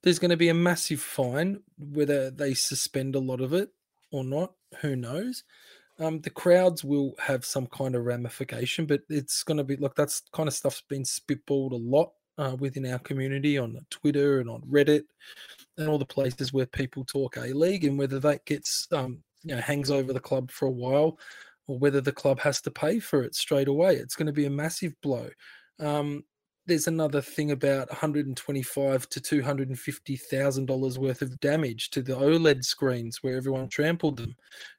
[0.04, 3.70] There's going to be a massive fine, whether they suspend a lot of it
[4.12, 4.54] or not.
[4.82, 5.44] Who knows?
[5.98, 9.96] Um, the crowds will have some kind of ramification, but it's going to be look.
[9.96, 14.50] That's kind of stuff's been spitballed a lot uh, within our community on Twitter and
[14.50, 15.04] on Reddit
[15.78, 19.56] and all the places where people talk a league, and whether that gets um, you
[19.56, 21.18] know hangs over the club for a while
[21.68, 23.96] or whether the club has to pay for it straight away.
[23.96, 25.30] It's going to be a massive blow.
[25.80, 26.24] Um,
[26.68, 32.64] there's another thing about 125 to 250 thousand dollars worth of damage to the OLED
[32.64, 34.36] screens where everyone trampled them.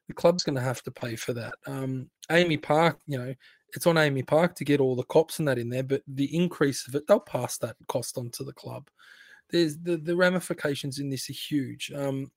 [0.07, 1.53] The club's going to have to pay for that.
[1.65, 3.33] Um, AAMI Park, you know,
[3.73, 6.35] it's on AAMI Park to get all the cops and that in there, but the
[6.35, 8.89] increase of it, they'll pass that cost on to the club.
[9.49, 11.91] There's the the ramifications in this are huge.
[11.95, 12.31] Um,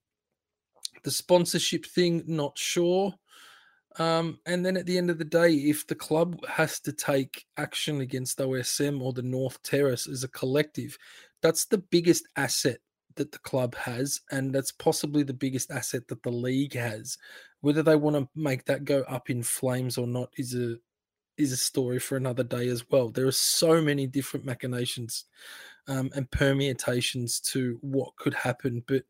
[1.03, 3.15] the sponsorship thing, not sure.
[4.01, 7.45] Um, and then at the end of the day, if the club has to take
[7.59, 10.97] action against OSM or the North Terrace as a collective,
[11.43, 12.79] that's the biggest asset
[13.17, 17.19] that the club has, and that's possibly the biggest asset that the league has.
[17.61, 20.77] Whether they want to make that go up in flames or not is a
[21.37, 23.11] is a story for another day as well.
[23.11, 25.25] There are so many different machinations
[25.89, 29.03] um, and permutations to what could happen, but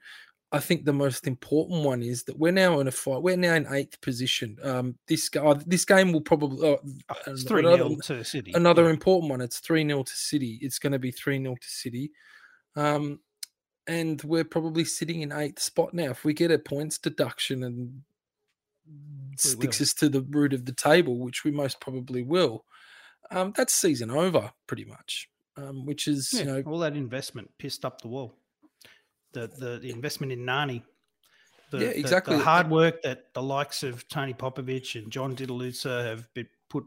[0.53, 3.23] I think the most important one is that we're now in a fight.
[3.23, 4.57] We're now in eighth position.
[4.65, 8.53] Um, this uh, this game will probably oh, Oh, it's 3 another, 0 to City.
[8.55, 8.91] another Yeah.
[8.91, 9.41] important one.
[9.41, 10.59] It's three 0 to City.
[10.61, 12.11] It's going to be three 0 to City,
[12.75, 13.21] um,
[13.87, 16.11] and we're probably sitting in eighth spot now.
[16.11, 18.03] If we get a points deduction and
[19.37, 19.85] sticks will.
[19.85, 22.65] us to the root of the table, which we most probably will,
[23.31, 25.29] um, that's season over pretty much.
[25.57, 28.35] Um, which is Yeah, you know all that investment pissed up the wall.
[29.33, 30.83] The the, the investment in Nani.
[31.71, 32.37] The, Yeah, exactly.
[32.37, 36.85] The, hard work that the likes of Tony Popovic and John Didulica have been put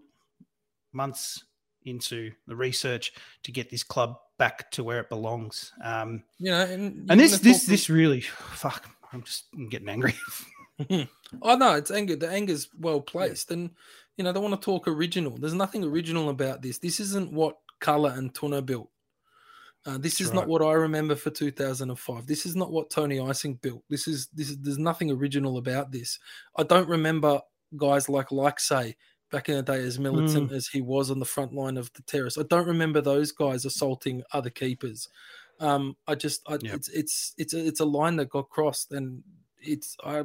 [0.92, 1.44] months
[1.86, 5.72] into the research to get this club back to where it belongs.
[5.84, 8.90] Um, you know and, and this this this really fuck.
[9.14, 10.16] I'm just I'm getting angry.
[11.42, 12.16] Oh no, it's anger.
[12.16, 13.72] The anger's well placed, and
[14.18, 15.36] you know they want to talk original.
[15.36, 16.78] There's nothing original about this.
[16.78, 18.90] This isn't what Color and Tuna built.
[19.86, 22.26] Uh, this is not what I remember for 2005.
[22.26, 23.84] This is not what Tony Icing built.
[23.90, 26.20] This is this is there's nothing original about this.
[26.56, 27.42] I don't remember
[27.76, 28.96] guys like like say
[29.30, 32.02] back in the day as militant as he was on the front line of the
[32.04, 32.38] terrace.
[32.38, 35.10] I don't remember those guys assaulting other keepers.
[35.60, 36.76] Um, I just I, Yep.
[36.76, 39.22] it's it's it's a, it's a line that got crossed, and
[39.60, 40.24] it's I.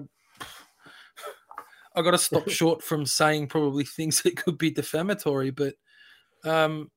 [1.94, 5.74] I got to stop short from saying probably things that could be defamatory, but
[6.44, 6.90] um,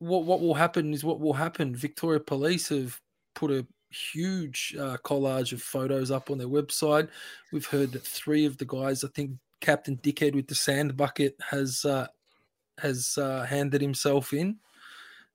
[0.00, 1.74] what what will happen is what will happen.
[1.76, 3.00] Victoria Police have
[3.34, 7.08] put a huge uh, collage of photos up on their website.
[7.52, 11.36] We've heard that three of the guys, I think Captain Dickhead with the sand bucket,
[11.50, 12.08] has uh,
[12.78, 14.56] has uh, handed himself in.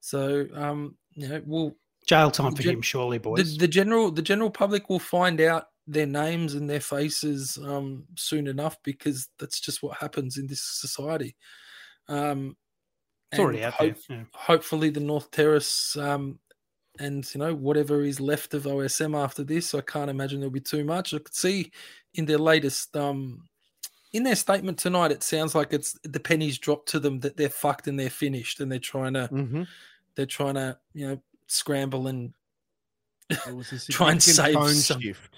[0.02, 1.76] So um, you know, we'll
[2.08, 3.58] Jail time for Gen- him, surely, the, boys.
[3.58, 8.48] the general the general public will find out their names and their faces um, soon
[8.48, 11.36] enough because that's just what happens in this society.
[12.08, 12.58] Um,
[13.32, 14.18] it's already out hope- there.
[14.18, 14.24] Yeah.
[14.34, 16.40] hopefully the North Terrace um,
[17.00, 20.60] and you know whatever is left of OSM after this, I can't imagine there'll be
[20.62, 21.14] too much.
[21.14, 21.72] I could see
[22.14, 23.42] in their latest um,
[24.14, 27.50] in their statement tonight, it sounds like it's the pennies dropped to them that they're
[27.50, 29.64] fucked and they're finished and they're trying to Mm-hmm.
[30.16, 32.34] they're trying to you know scramble and
[33.30, 35.30] It was Try and save tone some- shift.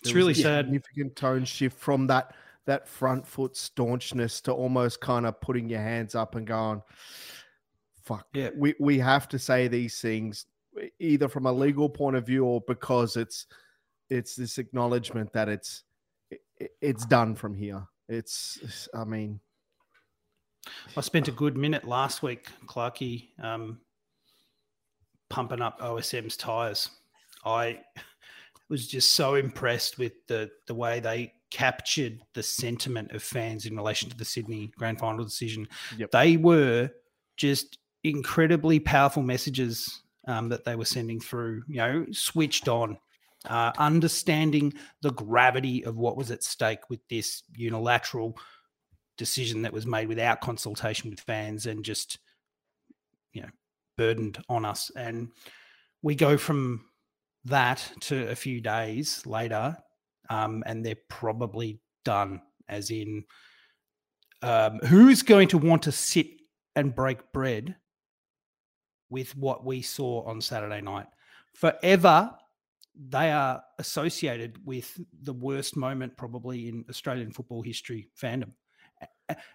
[0.00, 0.64] It's There was really a sad.
[0.66, 2.34] Significant tone shift from that
[2.68, 6.82] that front foot staunchness to almost kind of putting your hands up and going,
[8.04, 8.50] "Fuck, Yeah.
[8.54, 10.46] we we have to say these things
[10.98, 13.46] either from a legal point of view or because it's
[14.10, 15.82] it's this acknowledgement that it's
[16.30, 17.86] it, it's done from here.
[18.08, 19.40] It's, it's- I mean,
[20.96, 23.80] I spent a good minute last week, Clarkey, um,
[25.30, 26.90] pumping up OSM's tires.
[27.44, 27.80] I
[28.68, 33.76] was just so impressed with the the way they captured the sentiment of fans in
[33.76, 35.66] relation to the Sydney Grand Final decision.
[35.96, 36.10] Yep.
[36.10, 36.90] They were
[37.36, 41.62] just incredibly powerful messages um, that they were sending through.
[41.68, 42.98] You know, switched on.
[43.48, 48.36] Uh, understanding the gravity of what was at stake with this unilateral
[49.16, 52.18] decision that was made without consultation with fans and just
[53.32, 53.48] you know
[53.96, 55.28] burdened on us and
[56.02, 56.84] we go from
[57.44, 59.76] that to a few days later
[60.28, 63.24] um, and they're probably done as in
[64.42, 66.26] um, who's going to want to sit
[66.76, 67.76] and break bread
[69.10, 71.06] with what we saw on saturday night
[71.54, 72.30] forever
[73.10, 78.52] they are associated with the worst moment probably in australian football history fandom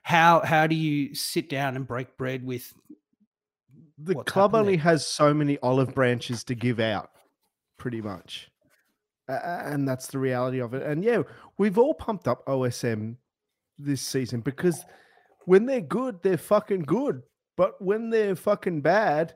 [0.04, 2.74] how how do you sit down and break bread with
[3.98, 4.84] the club only there?
[4.84, 7.12] has so many olive branches to give out,
[7.78, 8.50] pretty much.
[9.28, 10.84] A- and that's the reality of it.
[10.84, 11.24] And yeah,
[11.58, 13.16] we've all pumped up OSM
[13.78, 14.84] this season because
[15.46, 17.22] when they're good, they're fucking good.
[17.56, 19.36] But when they're fucking bad,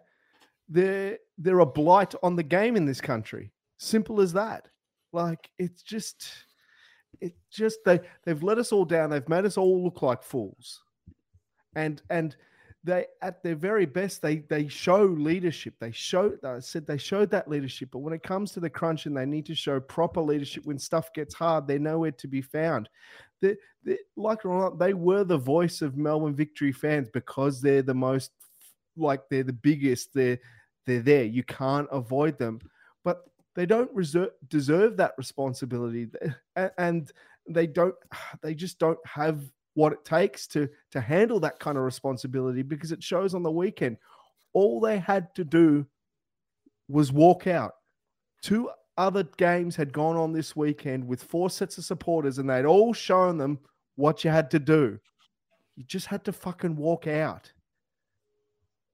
[0.69, 3.51] they're they're a blight on the game in this country.
[3.77, 4.67] Simple as that.
[5.13, 6.27] Like it's just
[7.21, 9.09] it just they they've let us all down.
[9.09, 10.81] They've made us all look like fools.
[11.75, 12.35] And and
[12.87, 15.75] they at their very best they they show leadership.
[15.79, 19.05] They show i said they showed that leadership but when it comes to the crunch
[19.05, 22.41] and they need to show proper leadership when stuff gets hard they're nowhere to be
[22.41, 22.89] found.
[23.41, 27.81] They, they, like or not they were the voice of melbourne victory fans because they're
[27.81, 28.31] the most
[28.95, 30.39] like they're the biggest they're
[30.85, 31.25] they're there.
[31.25, 32.59] You can't avoid them
[33.03, 33.25] but
[33.55, 36.07] they don't reserve, deserve that responsibility.
[36.77, 37.11] And
[37.49, 37.95] they don't
[38.41, 39.41] they just don't have
[39.77, 43.51] what it takes to to handle that kind of responsibility because it shows on the
[43.51, 43.95] weekend
[44.53, 45.85] all they had to do
[46.87, 47.75] was walk out
[48.41, 48.67] two
[48.97, 52.91] other games had gone on this weekend with four sets of supporters and they'd all
[52.91, 53.59] shown them
[53.97, 54.99] what you had to do
[55.75, 57.51] you just had to fucking walk out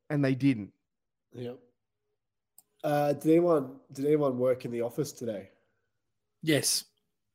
[0.09, 0.73] and they didn't
[1.31, 1.53] Yeah.
[2.83, 5.49] Uh, did anyone did anyone work in the office today?
[6.41, 6.83] Yes.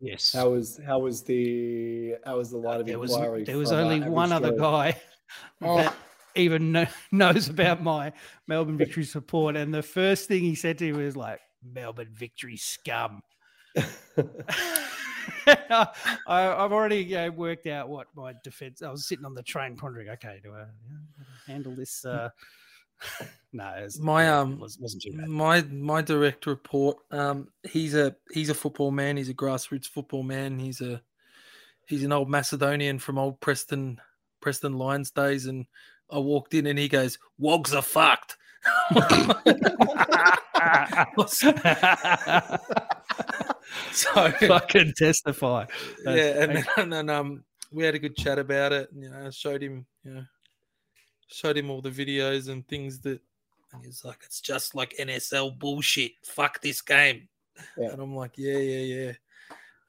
[0.01, 0.33] Yes.
[0.33, 3.45] How was how was the how was the line of there was inquiry?
[3.45, 4.59] there was uh, only one other Joe?
[4.59, 5.01] guy
[5.63, 5.77] Oh.
[5.79, 5.95] that
[6.35, 8.13] even kno- knows about my
[8.47, 12.57] Melbourne Victory support, and the first thing he said to me was like, "Melbourne Victory
[12.57, 13.21] scum."
[15.47, 15.87] I,
[16.27, 18.83] I've already you know, worked out what my defense.
[18.83, 20.65] I was sitting on the train pondering, okay, do I
[21.51, 22.05] handle this?
[22.05, 22.31] Uh...
[23.53, 25.29] no, it was, My, yeah, um, was, wasn't too bad.
[25.29, 26.99] My my direct report.
[27.11, 29.17] Um, he's a he's a football man.
[29.17, 30.59] He's a grassroots football man.
[30.59, 31.01] He's a
[31.87, 34.01] he's an old Macedonian from old Preston
[34.41, 35.47] Preston Lions days.
[35.47, 35.67] And
[36.11, 38.37] I walked in and he goes, "Wogs are fucked."
[43.93, 45.67] so Fucking testify.
[46.05, 48.91] That's- yeah, and then, and then um, we had a good chat about it.
[48.93, 50.25] And, you know, I showed him, you know,
[51.29, 53.21] showed him all the videos and things that,
[53.73, 56.13] and he's like, "It's just like NSL bullshit.
[56.25, 57.29] Fuck this game."
[57.77, 57.91] Yeah.
[57.91, 59.13] And I'm like, "Yeah, yeah, yeah."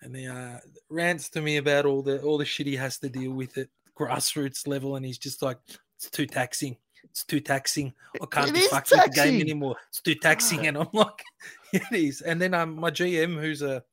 [0.02, 0.60] And he uh,
[0.90, 3.68] rants to me about all the all the shit he has to deal with at
[3.98, 5.58] grassroots level, and he's just like,
[5.96, 6.78] "It's too taxing.
[7.04, 7.94] It's too taxing.
[8.22, 9.78] I can't It be fucked with the game anymore.
[9.90, 11.24] It's too taxing." And I'm like,
[11.74, 13.84] "It is." And then um, my GM, who's a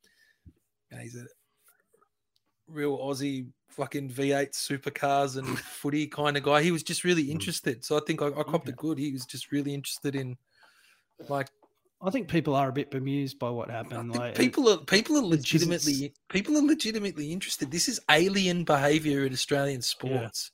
[1.00, 1.26] he's a
[2.68, 6.62] real Aussie fucking V8 supercars and footy kind of guy.
[6.62, 7.30] He was just really mm.
[7.30, 7.84] interested.
[7.84, 8.98] So I think I, I copped it good.
[8.98, 10.36] He was just really interested in
[11.28, 11.48] like
[12.02, 14.14] I think people are a bit bemused by what happened.
[14.14, 17.70] Like, people are people are it's 'cause it's- legitimately people are legitimately interested.
[17.70, 20.50] This is alien behavior in Australian sports.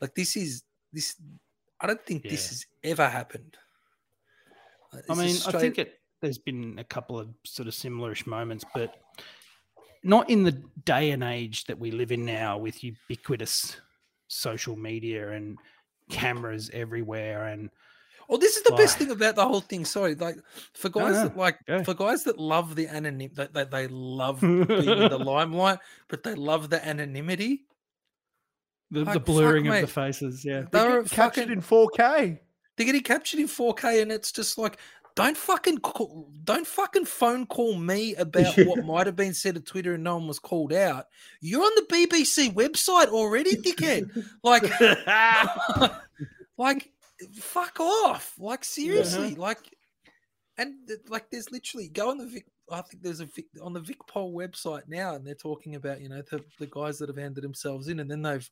[0.00, 0.62] Like this is
[0.92, 1.16] this
[1.80, 3.56] I don't think this has ever happened.
[4.92, 5.94] Like, I mean, I think it.
[6.20, 8.94] There's been a couple of sort of similarish moments, but
[10.02, 13.80] not in the day and age that we live in now, with ubiquitous
[14.28, 15.58] social media and
[16.08, 17.46] cameras everywhere.
[17.46, 17.70] And
[18.32, 19.84] Oh, this is the best thing about the whole thing.
[19.84, 20.36] Sorry, like
[20.74, 21.82] for guys no, that like go.
[21.82, 26.22] for guys that love the anonymity, that, that they love being in the limelight, but
[26.22, 27.64] they love the anonymity.
[28.92, 30.60] the, Like, the fuck, blurring of the faces, yeah.
[30.60, 32.38] They They're captured fucking in 4k
[32.80, 34.78] they're getting captured in 4K, and it's just like
[35.14, 39.66] don't fucking call, don't fucking phone call me about what might have been said at
[39.66, 41.06] Twitter and no one was called out.
[41.40, 44.10] You're on the BBC website already, dickhead.
[44.42, 44.64] Like,
[46.58, 46.90] like,
[47.34, 48.34] fuck off.
[48.38, 49.40] Like, seriously, uh-huh.
[49.40, 49.76] like,
[50.58, 50.74] and
[51.08, 52.46] like, there's literally go on the Vic.
[52.72, 56.00] I think there's a Vic on the Vic Pol website now, and they're talking about
[56.00, 58.48] you know the, the guys that have handed themselves in, and then they've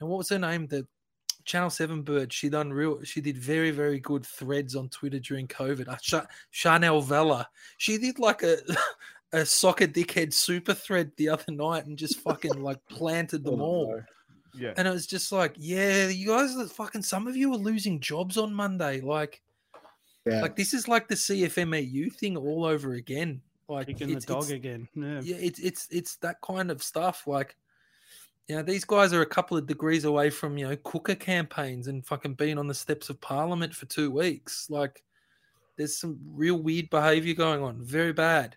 [0.00, 0.66] and what was her name?
[0.66, 0.86] The
[1.46, 2.32] Channel Seven bird.
[2.32, 3.02] She done real.
[3.04, 5.88] She did very very good threads on Twitter during COVID.
[5.88, 7.48] Uh, Sha- Chanel Vella.
[7.78, 8.58] She did like a
[9.32, 13.64] a soccer dickhead super thread the other night and just fucking like planted them Oh,
[13.64, 13.86] all.
[13.96, 14.02] no.
[14.60, 17.02] yeah And it was just like, yeah, you guys are fucking.
[17.02, 19.00] Some of you are losing jobs on Monday.
[19.00, 19.40] Like,
[20.26, 20.42] Yeah.
[20.42, 23.40] like this is like the CFMEU thing all over again.
[23.68, 24.88] Like, Kicking the dog it's, again.
[24.94, 25.20] Yeah.
[25.22, 27.26] yeah, it's it's it's that kind of stuff.
[27.26, 27.56] Like,
[28.48, 31.88] you know, these guys are a couple of degrees away from you know cooker campaigns
[31.88, 34.68] and fucking being on the steps of Parliament for two weeks.
[34.70, 35.02] Like,
[35.76, 37.82] there's some real weird behavior going on.
[37.82, 38.56] Very bad,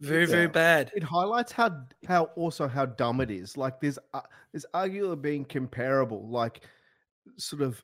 [0.00, 0.90] very very bad.
[0.94, 3.56] it highlights how how also how dumb it is.
[3.56, 4.22] Like there's uh,
[4.52, 6.62] there's arguably being comparable, like
[7.36, 7.82] sort of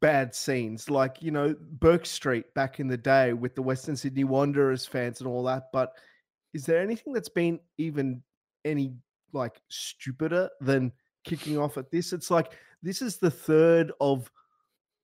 [0.00, 4.24] bad scenes, like you know Bourke Street back in the day with the Western Sydney
[4.24, 5.70] Wanderers fans and all that.
[5.72, 5.92] But
[6.54, 8.20] is there anything that's been even
[8.64, 8.94] any
[9.32, 10.92] like stupider than
[11.24, 12.12] kicking off at this?
[12.12, 12.52] It's like
[12.82, 14.30] this is the third of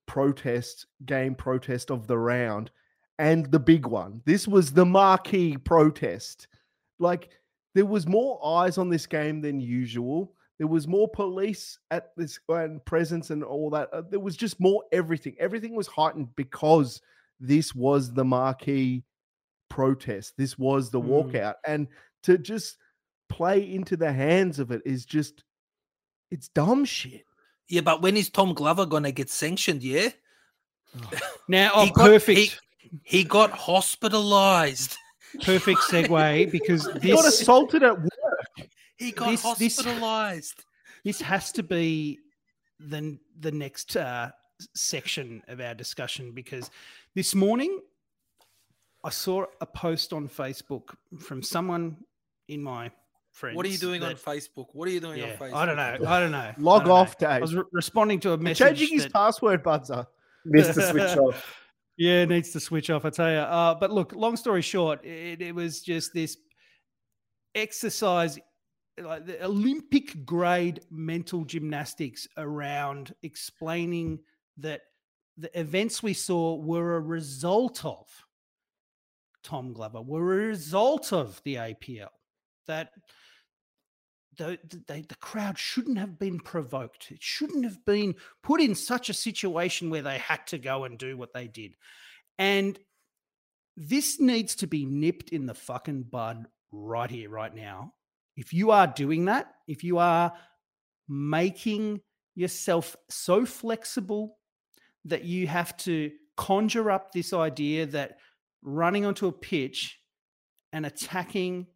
[0.06, 2.70] protest game protest of the round
[3.18, 4.20] and the big one.
[4.24, 6.48] This was the marquee protest.
[6.98, 7.30] Like
[7.74, 10.34] there was more eyes on this game than usual.
[10.58, 13.88] There was more police at this and presence and all that.
[13.92, 15.34] Uh, There was just more everything.
[15.40, 17.00] Everything was heightened because
[17.40, 19.02] this was the marquee
[19.68, 20.34] protest.
[20.36, 21.08] This was the Mm.
[21.08, 21.54] walkout.
[21.66, 21.88] And
[22.22, 22.78] to just
[23.28, 25.44] play into the hands of it is just
[26.30, 27.24] it's dumb shit.
[27.68, 29.82] Yeah, but when is Tom Glover gonna get sanctioned?
[29.82, 30.08] Yeah,
[31.48, 32.60] Now, oh, He got- perfect,
[33.02, 34.96] he got hospitalized.
[35.42, 38.68] perfect segue because He got this assaulted at work.
[38.96, 40.64] He got This- this- hospitalized.
[41.04, 42.18] this has to be
[42.80, 44.30] the the next uh,
[44.74, 46.70] section of our discussion because
[47.14, 47.80] this morning
[49.02, 51.96] I saw a post on Facebook from someone
[52.48, 52.90] in my
[53.34, 53.56] friends.
[53.56, 54.66] What are you doing on Facebook?
[54.72, 55.54] What are you doing Yeah, on Facebook?
[55.54, 56.08] I don't know.
[56.08, 56.52] I don't know.
[56.58, 56.94] Log don't know.
[56.94, 58.66] off, I was re- responding to a You're message.
[58.78, 60.06] changing his that- password, Buzzer.
[60.46, 61.60] Missed the switch off.
[61.96, 63.04] Yeah, needs to switch off.
[63.04, 63.36] I tell you.
[63.38, 66.36] Uh, but look, long story short, it, it was just this
[67.54, 68.38] exercise,
[69.00, 74.18] like the Olympic grade mental gymnastics around explaining
[74.58, 74.82] that
[75.36, 78.06] the events we saw were a result of
[79.42, 82.08] Tom Glover, were a result of the APL.
[82.66, 82.90] That
[84.36, 87.10] the, the, the crowd shouldn't have been provoked.
[87.10, 90.98] It shouldn't have been put in such a situation where they had to go and
[90.98, 91.74] do what they did.
[92.38, 92.78] And
[93.76, 97.92] this needs to be nipped in the fucking bud right here, right now.
[98.36, 100.32] If you are doing that, if you are
[101.08, 102.00] making
[102.34, 104.38] yourself so flexible
[105.04, 108.18] that you have to conjure up this idea that
[108.62, 110.00] running onto a pitch
[110.72, 111.66] and attacking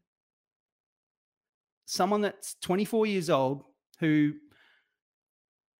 [1.90, 3.64] someone that's 24 years old
[3.98, 4.32] who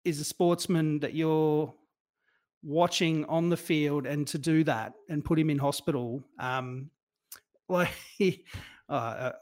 [0.06, 1.72] is a sportsman that you're
[2.62, 6.90] watching on the field and to do that and put him in hospital um
[7.68, 7.90] like
[8.88, 9.32] uh, uh,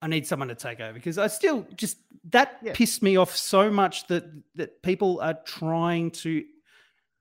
[0.00, 1.98] i need someone to take over because i still just
[2.30, 2.72] that Yeah.
[2.74, 4.24] pissed me off so much that
[4.54, 6.42] that people are trying to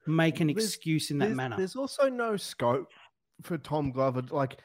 [0.07, 2.91] make an There's- excuse in that there's, manner There's also no scope
[3.41, 4.22] for Tom Glover.
[4.30, 4.57] Like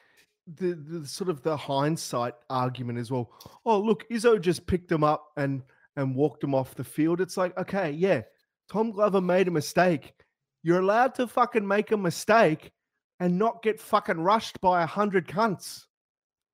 [0.57, 3.30] the, the sort of the hindsight argument as well.
[3.66, 5.62] Oh, look, Izzo just picked him up and
[5.96, 7.20] and walked him off the field.
[7.20, 8.22] It's like, okay, yeah,
[8.70, 10.14] Tom Glover made a mistake.
[10.62, 12.70] You're allowed to fucking make a mistake
[13.20, 15.86] and not get fucking rushed by a hundred cunts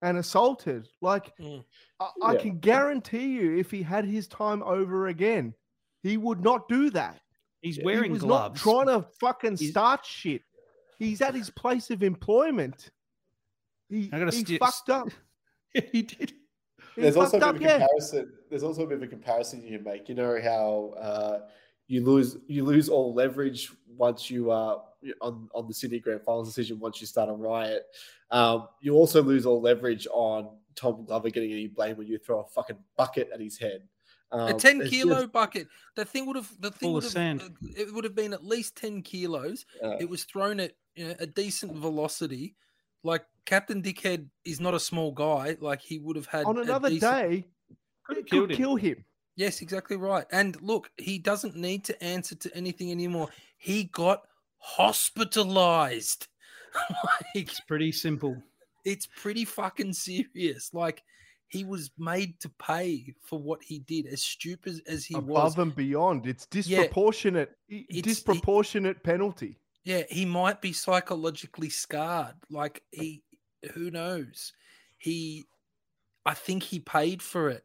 [0.01, 0.89] and assaulted.
[1.03, 1.63] Like, Mm.
[2.01, 2.39] I, I Yeah.
[2.41, 5.55] can guarantee you, if he had his time over again,
[6.03, 7.21] he would not do that.
[7.61, 10.43] he's He wearing was gloves Not trying to fucking He's- start shit.
[10.99, 12.91] He's at his place of employment.
[13.95, 15.09] He, I gotta he sti- fucked up.
[15.93, 16.33] he did
[16.95, 17.87] He There's also a fucked bit of up, a yeah.
[17.87, 18.33] comparison.
[18.51, 20.09] There's also a bit of a comparison you can make.
[20.09, 21.39] You know how uh,
[21.89, 24.79] you lose you lose all leverage once you uh
[25.21, 27.83] on on the Sydney Grand Finals decision once you start a riot.
[28.31, 32.41] Um, you also lose all leverage on Tom Glover getting any blame when you throw
[32.41, 33.83] a fucking bucket at his head.
[34.33, 35.69] Um, a 10 kilo just- bucket.
[35.95, 37.43] The thing would have the thing Full would of have sand.
[37.77, 39.65] it would have been at least 10 kilos.
[39.85, 42.57] uh, It was thrown at you know, a decent velocity.
[43.05, 45.57] Like Captain Dickhead is not a small guy.
[45.61, 47.47] Like he would have had On another decent- day,
[48.07, 48.57] Could have it could him.
[48.57, 49.05] kill him.
[49.37, 50.27] Yes, exactly right.
[50.33, 53.29] And look, he doesn't need to answer to anything anymore.
[53.59, 54.23] He got
[54.59, 56.29] hospitalized.
[57.05, 58.37] like, it's pretty simple
[58.85, 60.75] it's pretty fucking serious.
[60.75, 61.03] Like
[61.49, 65.23] he was made to pay for what he did, as stupid as he was.
[65.55, 66.27] above and beyond.
[66.27, 67.51] It's disproportionate.
[67.71, 69.57] i- It's- it- disproportionate penalty.
[69.85, 72.37] Yeah, he might be psychologically scarred.
[72.51, 73.23] Like he,
[73.75, 74.53] who knows?
[74.97, 75.45] He,
[76.25, 77.65] I think he paid for it.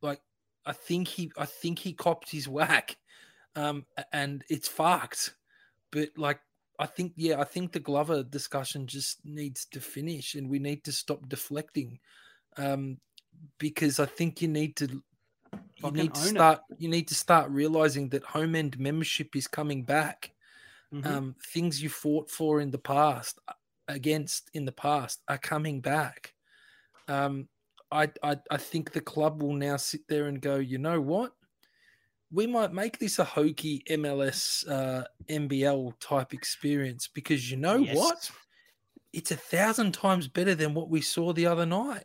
[0.00, 0.22] Like
[0.64, 2.96] I think he, I think he copped his whack,
[3.56, 5.34] um, and it's fucked.
[5.90, 6.40] But like,
[6.78, 10.82] I think, yeah, I think the Glover discussion just needs to finish, and we need
[10.84, 11.98] to stop deflecting,
[12.56, 12.98] um,
[13.58, 15.02] because I think you need to.
[15.82, 16.30] You need to own it.
[16.30, 16.60] start.
[16.78, 20.32] You need to start realizing that home end membership is coming back
[20.92, 21.18] Mhm.
[21.18, 23.54] um, things you fought for in the past uh,
[23.88, 26.34] against in the past are coming back.
[27.08, 27.48] Um,
[27.92, 31.34] I, I I think the club will now sit there and go, you know what?
[32.30, 38.30] We might make this a hokey MLS uh, MBL type experience because you know what?
[39.12, 42.04] It's a thousand times better than what we saw the other night.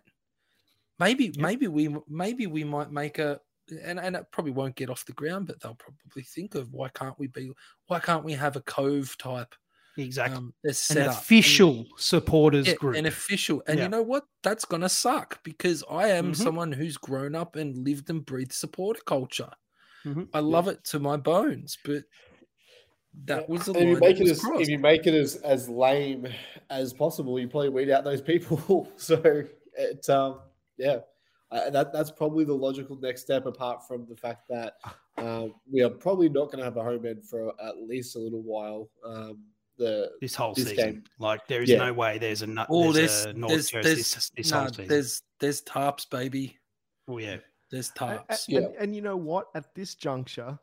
[0.99, 3.41] Maybe maybe we maybe we might make a
[3.84, 6.89] and, and it probably won't get off the ground, but they'll probably think of why
[6.89, 7.51] can't we be
[7.88, 9.55] why can't we have a cove type
[9.97, 11.14] exactly um an set up?
[11.14, 13.64] And- official supporters yeah, group an official.
[13.68, 13.86] And Yeah.
[13.86, 14.26] you know what?
[14.43, 16.36] That's gonna suck because I am Mhm.
[16.36, 19.51] someone who's grown up and lived and breathed supporter culture.
[20.05, 20.30] Mhm.
[20.34, 22.03] I love it to my bones, but
[23.26, 24.61] that was the if you make it as crossed.
[24.64, 26.28] if you make it as, as lame
[26.70, 28.91] as possible, you probably weed out those people.
[28.97, 29.43] so
[29.74, 30.41] it um
[30.78, 30.99] yeah,
[31.54, 33.45] uh, that that's probably the logical next step.
[33.45, 34.74] Apart from the fact that
[35.18, 38.20] um, we are probably not going to have a home end for at least a
[38.20, 38.89] little while.
[39.06, 39.39] Um,
[39.78, 40.86] the this whole this season.
[40.86, 41.04] game.
[41.20, 41.78] Like there is Yeah.
[41.80, 42.68] no way there's a nut.
[42.70, 44.88] Oh, there's, there's a North there's Coast there's this, this no, whole season.
[44.88, 46.58] there's there's tarps, baby.
[47.08, 47.38] oh yeah,
[47.72, 48.45] There's A- a- tarps.
[48.47, 48.60] Yeah.
[48.60, 49.47] And, and you know what?
[49.56, 50.58] At this juncture,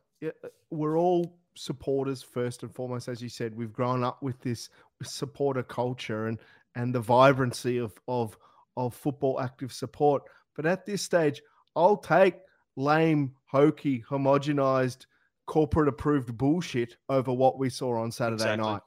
[0.70, 3.08] we're all supporters first and foremost.
[3.08, 4.68] As you said, we've grown up with this
[5.02, 6.38] supporter culture and
[6.76, 8.36] and the vibrancy of of
[8.76, 10.22] of football active support.
[10.60, 11.40] But at this stage,
[11.74, 12.34] I'll take
[12.76, 15.06] lame, hokey, homogenized,
[15.46, 18.66] corporate approved bullshit over what we saw on Saturday Exactly.
[18.66, 18.82] night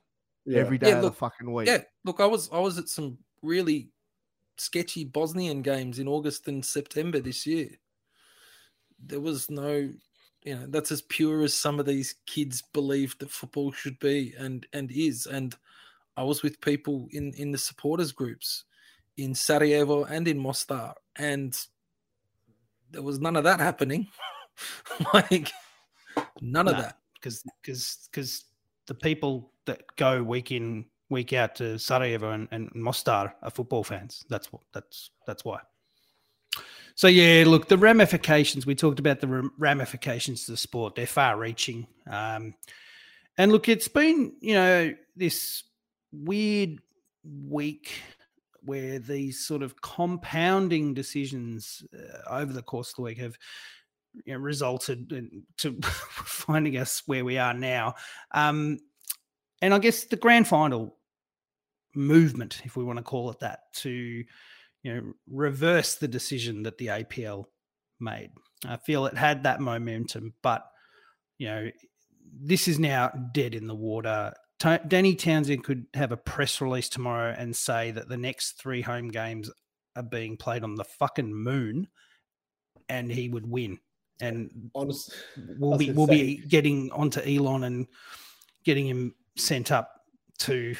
[0.45, 0.59] Yeah.
[0.59, 1.65] every day Yeah, of look, the fucking week.
[1.65, 3.89] Yeah, look, I was I was at some really
[4.57, 7.71] sketchy Bosnian games in August and September this year.
[8.99, 9.91] There was no,
[10.43, 14.35] you know, that's as pure as some of these kids believe that football should be
[14.37, 15.25] and and is.
[15.25, 15.55] And
[16.17, 18.65] I was with people in in the supporters groups
[19.17, 21.57] in Sarajevo and in Mostar, and
[22.91, 24.07] there was none of that happening.
[25.13, 25.51] like
[26.41, 26.97] none of that.
[27.15, 28.45] because because because
[28.87, 33.83] the people that go week in week out to Sarajevo and, and Mostar are football
[33.83, 34.25] fans.
[34.29, 35.59] That's what that's that's why.
[36.95, 40.95] So yeah, look, the ramifications we talked about the ramifications to the sport.
[40.95, 42.53] They're far-reaching, um,
[43.37, 45.63] and look, it's been you know this
[46.11, 46.79] weird
[47.23, 47.91] week
[48.65, 53.37] where these sort of compounding decisions uh, over the course of the week have
[54.25, 57.95] you know, resulted in to finding us where we are now.
[58.31, 58.79] Um,
[59.61, 60.97] and I guess the grand final
[61.95, 66.77] movement, if we want to call it that, to you know reverse the decision that
[66.77, 67.45] the APL
[67.99, 68.31] made.
[68.65, 70.65] I feel it had that momentum, but
[71.37, 71.69] you know
[72.41, 74.33] this is now dead in the water.
[74.59, 78.81] Ta- Danny Townsend could have a press release tomorrow and say that the next three
[78.81, 79.49] home games
[79.95, 81.87] are being played on the fucking moon,
[82.89, 83.79] and he would win.
[84.21, 85.13] And Honest,
[85.57, 87.87] we'll be we'll be getting onto Elon and
[88.63, 89.91] getting him sent up
[90.39, 90.75] to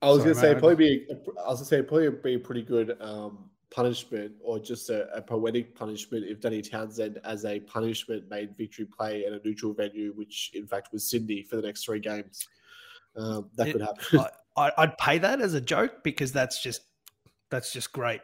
[0.00, 0.58] I was Sorry, gonna say mate.
[0.60, 1.06] probably be.
[1.10, 5.20] I was gonna say probably be a pretty good um, punishment, or just a, a
[5.20, 10.12] poetic punishment, if Danny Townsend, as a punishment, made victory play at a neutral venue,
[10.14, 12.46] which in fact was Sydney for the next three games.
[13.16, 14.20] Um, that It- could happen.
[14.56, 16.82] I, I'd pay that as a joke because that's just
[17.48, 18.20] that's just great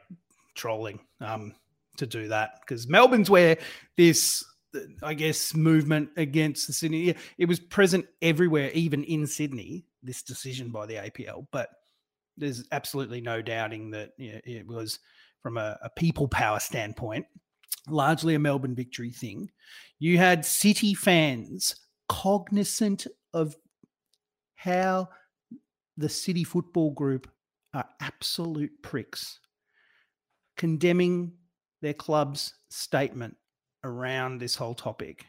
[0.57, 1.55] trolling um,
[1.97, 3.57] to do that because Melbourne's where
[3.97, 4.45] this
[5.03, 9.85] I guess movement against the Sydney it was present everywhere, even in Sydney.
[10.03, 11.69] This decision by the APL, but
[12.37, 14.99] there's absolutely no doubting that you know, it was
[15.45, 17.27] from a, a people power standpoint,
[17.87, 19.51] largely a Melbourne victory thing.
[19.99, 21.77] You had City fans
[22.09, 23.55] cognizant of
[24.55, 25.11] how
[25.99, 27.31] the City Football Group
[27.75, 29.39] are absolute pricks,
[30.57, 31.35] condemning
[31.83, 33.37] their club's statement
[33.85, 35.27] around this whole topic.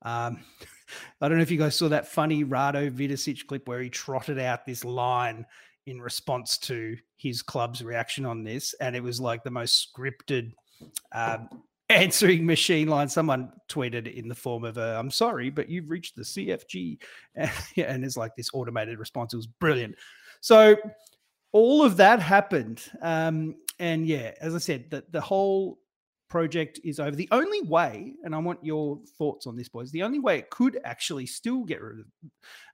[0.00, 0.42] Um,
[1.20, 4.38] I don't know if you guys saw that funny Rado Vidošić clip where he trotted
[4.38, 5.44] out this line
[5.86, 10.52] in response to his club's reaction on this, and it was like the most scripted
[11.12, 11.48] um,
[11.88, 13.08] answering machine line.
[13.08, 16.98] Someone tweeted in the form of a, "I'm sorry, but you've reached the CFG,"
[17.34, 19.32] and, and it's like this automated response.
[19.32, 19.96] It was brilliant.
[20.40, 20.76] So
[21.52, 25.78] all of that happened, um, and yeah, as I said, the the whole
[26.30, 27.14] project is over.
[27.14, 29.90] The only way, and I want your thoughts on this, boys.
[29.90, 32.04] The only way it could actually still get re-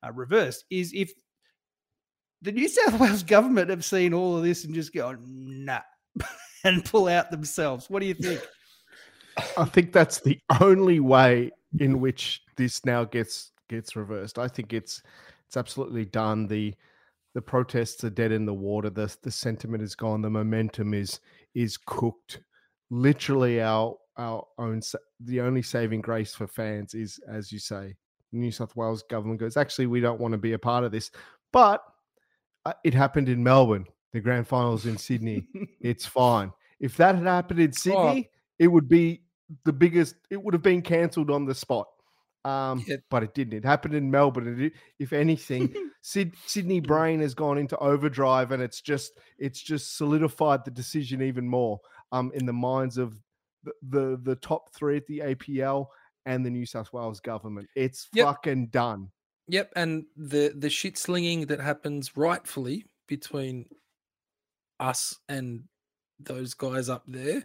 [0.04, 1.12] uh, reversed is if
[2.46, 5.80] the New South Wales government have seen all of this and just go, nah,
[6.64, 7.90] and pull out themselves.
[7.90, 8.40] What do you think?
[9.58, 14.38] I think that's the only way in which this now gets gets reversed.
[14.38, 15.02] I think it's
[15.46, 16.46] it's absolutely done.
[16.46, 16.74] The
[17.34, 18.88] the protests are dead in the water.
[18.88, 20.22] The the sentiment is gone.
[20.22, 21.20] The momentum is
[21.54, 22.40] is cooked.
[22.88, 24.80] Literally, our our own
[25.20, 27.94] the only saving grace for fans is, as you say,
[28.32, 29.58] New South Wales government goes.
[29.58, 31.10] Actually, we don't want to be a part of this,
[31.52, 31.82] but
[32.84, 33.86] it happened in Melbourne.
[34.12, 35.46] The grand finals in Sydney.
[35.80, 36.52] It's fine.
[36.80, 39.22] If that had happened in Sydney, it would be
[39.64, 40.16] the biggest.
[40.30, 41.86] It would have been cancelled on the spot.
[42.44, 42.96] Um, Yeah.
[43.10, 43.54] but it didn't.
[43.54, 44.60] It happened in Melbourne.
[44.66, 49.96] it- if anything, Syd, Sydney brain has gone into overdrive, and it's just it's just
[49.96, 51.80] solidified the decision even more
[52.12, 53.20] um, in the minds of
[53.64, 55.86] the, the the top three at the APL
[56.24, 57.68] and the New South Wales government.
[57.76, 58.26] It's Yep.
[58.26, 59.10] fucking done.
[59.48, 63.66] Yep, and the the shit slinging that happens rightfully between
[64.80, 65.64] us and
[66.18, 67.44] those guys up there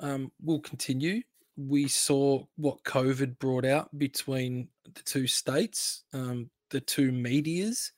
[0.00, 1.22] um, will continue.
[1.56, 7.92] We saw what COVID brought out between the two states, um, the two medias,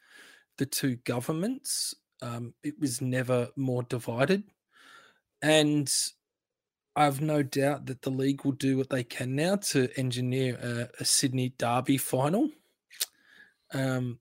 [0.58, 1.94] the two governments.
[2.22, 4.44] Um, it was never more divided,
[5.40, 5.90] and
[6.94, 11.02] I've no doubt that the league will do what they can now to engineer a,
[11.02, 12.50] a Sydney Derby final
[13.72, 14.18] um,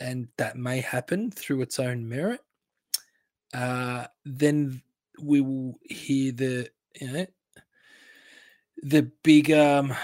[0.00, 2.40] and that may happen through its own merit.
[3.52, 4.82] Uh, then
[5.20, 6.70] we will hear the
[7.00, 7.26] you know
[8.82, 9.94] the big um,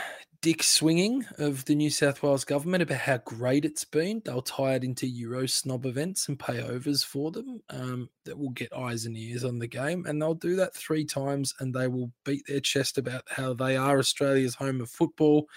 [0.47, 4.23] dick swinging of the New South Wales government about how great it's been.
[4.25, 8.51] They'll tie it into Euro snob events and pay overs for them um, that will
[8.51, 10.07] get eyes and ears on the game.
[10.07, 13.77] And they'll do that three times and they will beat their chest about how they
[13.77, 15.49] are Australia's home of football,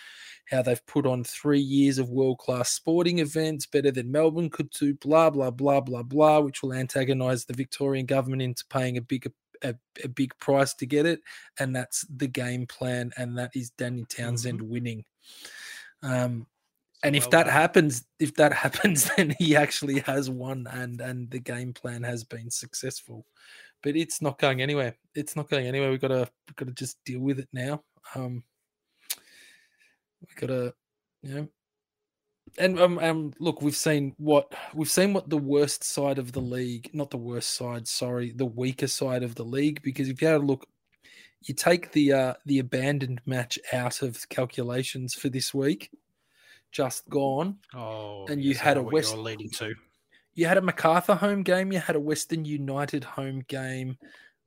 [0.50, 4.72] how they've put on three years of world class sporting events better than Melbourne could
[4.72, 9.04] do, blah, blah, blah, blah, blah, which will antagonise the Victorian government into paying a
[9.04, 9.30] bigger
[9.64, 11.22] a, a, big price to get it,
[11.60, 14.70] and that's the game plan, and that is Danny Townsend mm-hmm.
[14.70, 15.06] winning.
[16.04, 16.48] Um,
[17.04, 17.54] and if well that done.
[17.54, 22.24] happens, if that happens, then he actually has won, and and the game plan has
[22.24, 23.26] been successful.
[23.82, 24.96] But it's not going anywhere.
[25.16, 25.90] It's not going anywhere.
[25.92, 27.84] We've got to we've got to just deal with it now.
[28.16, 28.44] Um,
[30.22, 30.74] we got to,
[31.22, 31.48] you know,
[32.58, 36.42] and um, um, look, we've seen what we've seen what the worst side of the
[36.42, 39.82] league, not the worst side, sorry, the weaker side of the league.
[39.82, 40.68] Because if you had a look,
[41.44, 45.92] you take the uh, the abandoned match out of calculations for this week,
[46.72, 47.58] just gone.
[47.74, 49.74] Oh, and you yes, had a West leading to.
[50.34, 51.72] You had a Macarthur home game.
[51.72, 53.98] You had a Western United home game.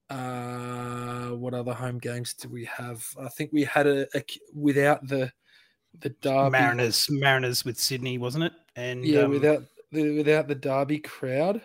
[0.09, 3.07] Uh, what other home games do we have?
[3.19, 4.23] I think we had a, a
[4.55, 5.33] without the
[6.01, 8.53] the Derby Mariners, Mariners with Sydney, wasn't it?
[8.77, 11.63] And yeah, um, without the without the Derby crowd.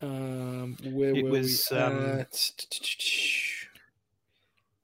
[0.00, 1.68] Um, where it was.
[1.70, 2.24] We um,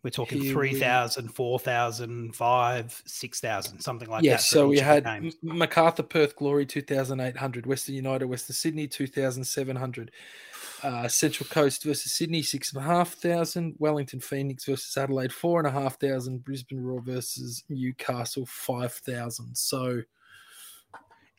[0.05, 4.35] we're talking Here 3,000, 4,000, 5, 6,000, something like yeah, that.
[4.35, 5.07] Yeah, so we had.
[5.43, 10.11] Macarthur Perth Glory 2,800, Western United, Western Sydney 2,700,
[10.83, 13.77] uh, Central Coast versus Sydney, six and a half thousand.
[13.79, 16.45] Wellington Phoenix versus Adelaide, four and a half thousand.
[16.45, 19.57] Brisbane Roar versus Newcastle, five thousand.
[19.57, 20.03] So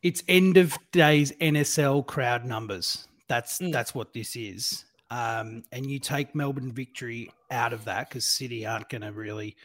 [0.01, 3.07] it's end of days NSL crowd numbers.
[3.27, 3.71] That's mm.
[3.71, 4.85] that's what this is.
[5.15, 9.55] Um, and you take Melbourne victory out of that because City aren't going to really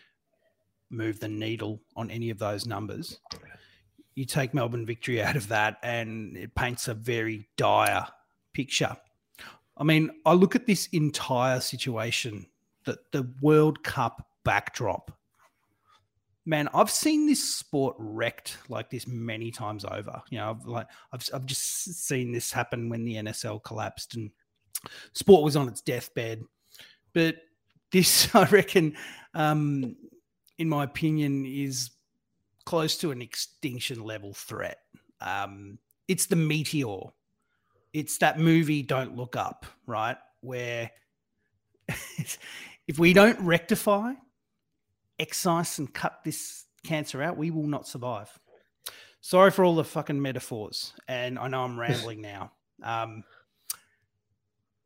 [0.91, 3.19] move the needle on any of those numbers.
[4.15, 8.07] You take Melbourne victory out of that, and it paints a very dire
[8.53, 8.97] picture
[9.81, 12.47] I mean, I look at this entire situation,
[12.85, 15.11] that the World Cup backdrop.
[16.45, 20.21] Man, I've seen this sport wrecked like this many times over.
[20.31, 21.63] You know, I've like I've I've just
[22.07, 24.31] seen this happen when the NSL collapsed and
[25.13, 26.43] sport was on its deathbed.
[27.13, 27.37] But
[27.93, 28.97] this, I reckon,
[29.35, 29.97] um,
[30.59, 31.91] in my opinion, is
[32.65, 34.79] close to an extinction level threat.
[35.21, 35.79] Um,
[36.09, 37.11] it's the meteor
[37.93, 40.17] it's that movie Don't Look Up, right?
[40.41, 40.91] Where
[41.89, 44.13] if we don't rectify,
[45.19, 48.31] excise, and cut this cancer out, we will not survive.
[49.21, 52.53] Sorry for all the fucking metaphors, and I know I'm rambling now.
[52.83, 53.25] Um,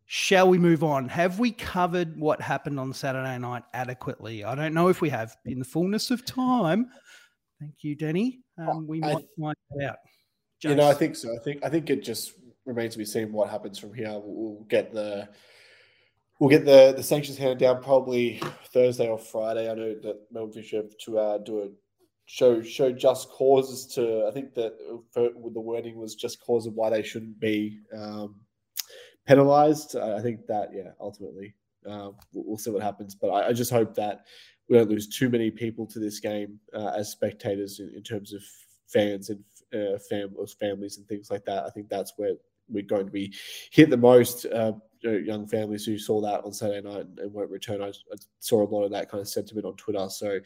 [0.07, 1.09] shall we move on?
[1.09, 4.44] Have we covered what happened on Saturday night adequately?
[4.44, 5.36] I don't know if we have.
[5.44, 6.90] In the fullness of time,
[7.61, 8.40] thank you, Denny.
[8.59, 9.96] Um, we might find out.
[10.62, 11.34] You know, I think so.
[11.34, 12.32] I think I think it just
[12.64, 14.11] remains to be seen what happens from here.
[14.12, 15.28] We'll, we'll get the
[16.38, 18.40] we'll get the the sanctions handed down probably
[18.72, 19.70] Thursday or Friday.
[19.70, 21.68] I know that Melbourne Fish have to uh, do a
[22.26, 24.26] show show just causes to.
[24.26, 24.74] I think that
[25.11, 28.36] for, the wording was just cause of why they shouldn't be um,
[29.26, 29.96] penalised.
[29.96, 31.54] I think that yeah, ultimately
[31.84, 33.14] we'll, we'll, see what happens.
[33.14, 34.24] But I, I, just hope that
[34.68, 38.32] we don't lose too many people to this game uh, as spectators in, in, terms
[38.32, 38.42] of
[38.86, 39.44] fans and
[39.74, 41.64] uh, fam- families and things like that.
[41.64, 42.34] I think that's where
[42.68, 43.34] we're going to be
[43.70, 44.46] hit the most.
[44.46, 44.72] Uh,
[45.02, 47.82] young families who saw that on Saturday night and won't return.
[47.82, 50.08] I, I, saw a lot of that kind of sentiment on Twitter.
[50.08, 50.38] So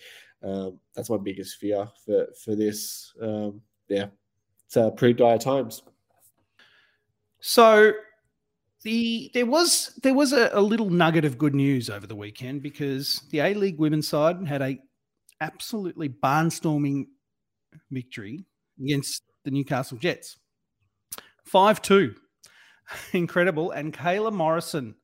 [0.42, 3.14] um, that's my biggest fear for for this.
[3.22, 4.06] Um, yeah,
[4.66, 5.82] it's uh, pretty dire times.
[7.40, 7.92] So
[8.82, 12.62] the there was there was a, a little nugget of good news over the weekend
[12.62, 14.78] because the A League women's side had a
[15.40, 17.06] absolutely barnstorming
[17.90, 18.44] victory
[18.80, 20.36] against the Newcastle Jets.
[21.44, 22.14] 5 2.
[23.12, 23.70] Incredible.
[23.70, 24.94] And Kayla Morrison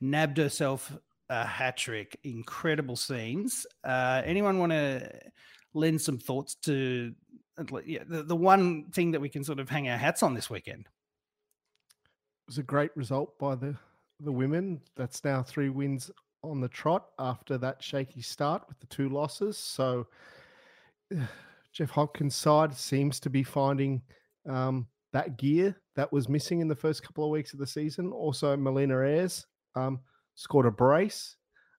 [0.00, 0.92] nabbed herself
[1.28, 2.18] a hat trick.
[2.24, 3.66] Incredible scenes.
[3.84, 5.10] Uh, anyone want to
[5.74, 7.14] lend some thoughts to
[7.84, 10.48] yeah, the, the one thing that we can sort of hang our hats on this
[10.48, 10.88] weekend?
[12.52, 13.74] Was a great result by the,
[14.20, 14.82] the women.
[14.94, 16.10] That's now three wins
[16.42, 19.56] on the trot after that shaky start with the two losses.
[19.56, 20.06] So
[21.72, 24.02] Jeff Hopkins' side seems to be finding
[24.46, 28.12] um, that gear that was missing in the first couple of weeks of the season.
[28.12, 30.00] Also, Melina Ayres um,
[30.34, 31.36] scored a brace.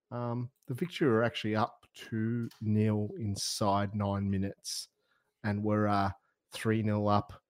[0.09, 4.87] Um, the victory were actually up 2 0 inside nine minutes
[5.43, 6.09] and were uh,
[6.51, 7.42] 3 uh, 0 up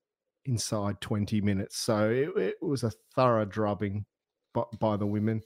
[0.45, 1.77] inside 20 minutes.
[1.77, 4.05] So it, it was a thorough drubbing
[4.53, 5.41] by, by the women.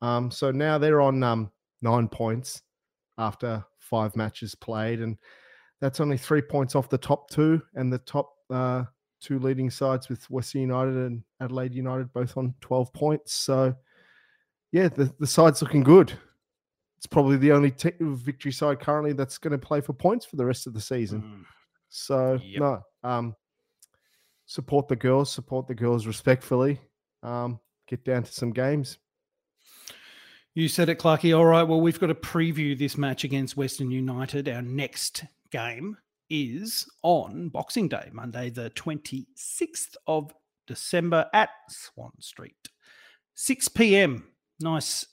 [0.00, 1.50] Um, so now they're on um,
[1.80, 2.62] nine points
[3.18, 5.16] after five matches played, and
[5.80, 8.84] that's only three points off the top two and the top uh,
[9.20, 13.32] two leading sides with Western United and Adelaide United both on 12 points.
[13.32, 13.74] So,
[14.72, 16.12] yeah, the, the side's looking good.
[16.98, 20.36] It's probably the only te- victory side currently that's going to play for points for
[20.36, 21.22] the rest of the season.
[21.22, 21.44] Mm.
[21.88, 22.60] So, Yep.
[22.60, 23.36] no, um,
[24.46, 26.80] support the girls, support the girls respectfully.
[27.22, 28.98] Um, get down to some games.
[30.54, 31.36] You said it, Clarky.
[31.36, 31.62] All right.
[31.62, 34.48] Well, we've got to preview this match against Western United.
[34.48, 35.96] Our next game
[36.28, 40.32] is on Boxing Day, Monday, the 26th of
[40.66, 42.68] December at Swan Street.
[43.34, 44.24] 6 p.m.
[44.60, 45.06] Nice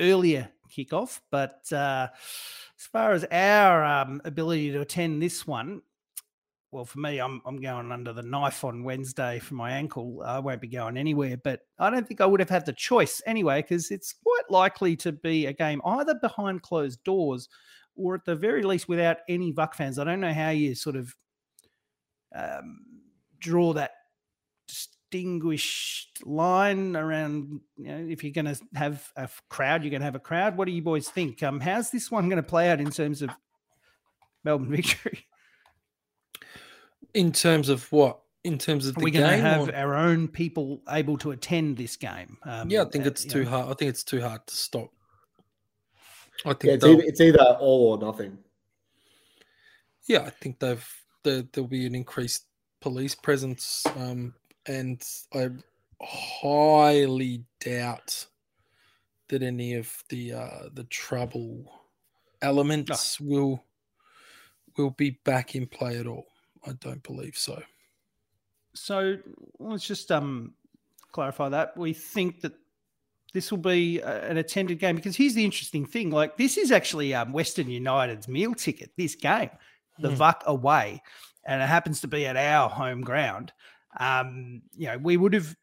[0.00, 1.20] earlier kickoff.
[1.30, 5.82] But uh, as far as our um, ability to attend this one,
[6.72, 10.22] well, for me, I'm I'm going under the knife on Wednesday for my ankle.
[10.24, 13.20] I won't be going anywhere, but I don't think I would have had the choice
[13.26, 17.48] anyway, because it's quite likely to be a game either behind closed doors
[17.96, 19.98] or at the very least without any Vuck fans.
[19.98, 21.14] I don't know how you sort of
[22.34, 22.80] um,
[23.40, 23.90] draw that
[24.68, 27.60] distinguished line around.
[27.76, 30.56] You know, if you're going to have a crowd, you're going to have a crowd.
[30.56, 31.42] What do you boys think?
[31.42, 33.30] Um, how's this one going to play out in terms of
[34.44, 35.26] Melbourne victory?
[37.14, 38.20] In terms of what?
[38.44, 41.32] In terms of Are the we going to have or- our own people able to
[41.32, 42.38] attend this game?
[42.44, 43.64] Um, yeah, I think uh, it's too know, hard.
[43.70, 44.90] I think it's too hard to stop.
[46.46, 48.38] I think Yeah, it's either, it's either all or nothing.
[50.06, 50.86] yeah, I think they've
[51.22, 52.46] there, there'll be an increased
[52.80, 54.32] police presence, um,
[54.64, 55.02] and
[55.34, 55.50] I
[56.02, 58.26] highly doubt
[59.28, 61.70] that any of the uh, the trouble
[62.40, 63.62] elements will
[64.78, 66.26] will be back in play at all.
[66.66, 67.62] I don't believe so.
[68.74, 69.16] So
[69.58, 70.54] let's just um,
[71.12, 71.76] clarify that.
[71.76, 72.52] We think that
[73.32, 77.14] this will be an attended game because here's the interesting thing: like this is actually
[77.14, 78.90] um, Western United's meal ticket.
[78.96, 79.50] This game,
[79.98, 80.16] the Hmm.
[80.16, 81.02] Vuck away,
[81.44, 83.52] and it happens to be at our home ground.
[83.98, 85.56] Um, you know, we would have,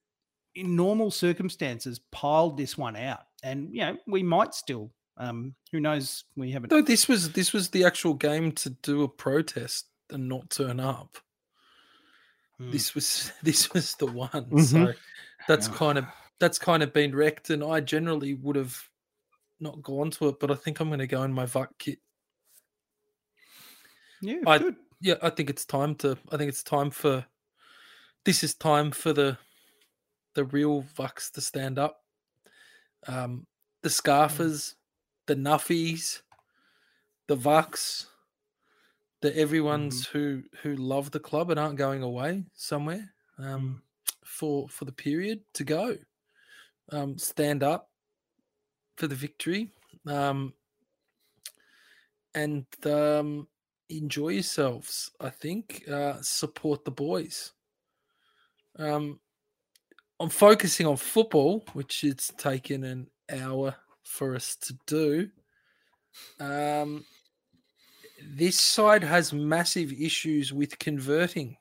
[0.55, 4.91] in normal circumstances, piled this one out, and you know, we might still.
[5.19, 6.25] Um, who knows?
[6.35, 6.71] We haven't.
[6.71, 10.79] No, this was this was the actual game to do a protest and not turn
[10.79, 11.17] up.
[12.57, 12.71] Hmm.
[12.71, 14.29] This was this was the one.
[14.31, 14.65] Mhm.
[14.65, 14.93] So
[15.47, 15.73] that's Yeah.
[15.75, 16.05] kind of
[16.39, 18.77] that's kind of been wrecked, and I generally would have
[19.59, 21.99] not gone to it, but I think I'm going to go in my VUC kit.
[24.21, 24.75] yeah, I- good.
[24.99, 26.17] Yeah, I think it's time to.
[26.31, 27.25] I think it's time for.
[28.25, 29.37] This is time for the,
[30.33, 32.03] the real Vucks to stand up.
[33.07, 33.45] Um,
[33.83, 34.73] the Scarfers,
[35.27, 36.21] the Nuffies,
[37.27, 38.07] the Vucks,
[39.21, 43.81] the everyone's who who love the club and aren't going away somewhere um,
[44.23, 45.97] for for the period to go.
[46.91, 47.89] Um, stand up
[48.95, 49.71] for the victory,
[50.05, 50.53] um,
[52.33, 53.47] and um,
[53.89, 55.11] enjoy yourselves.
[55.19, 57.53] I think uh, support the boys.
[58.79, 59.19] Um,
[60.19, 65.29] I'm focusing on football, which it's taken an hour for us to do.
[66.39, 67.05] Um,
[68.37, 71.57] this side has massive issues with converting.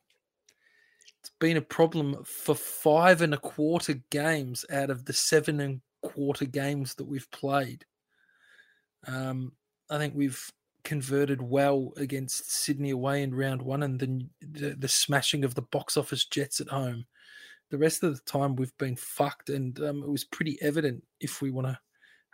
[1.20, 5.80] It's been a problem for five and a quarter games out of the seven and
[6.04, 7.84] a quarter games that we've played.
[9.06, 9.52] Um,
[9.88, 10.40] I think we've
[10.84, 15.62] converted well against Sydney away in round one, and then the, the smashing of the
[15.62, 17.06] box office Jets at home.
[17.70, 21.02] The rest of the time we've been fucked, and um, it was pretty evident.
[21.20, 21.78] If we want to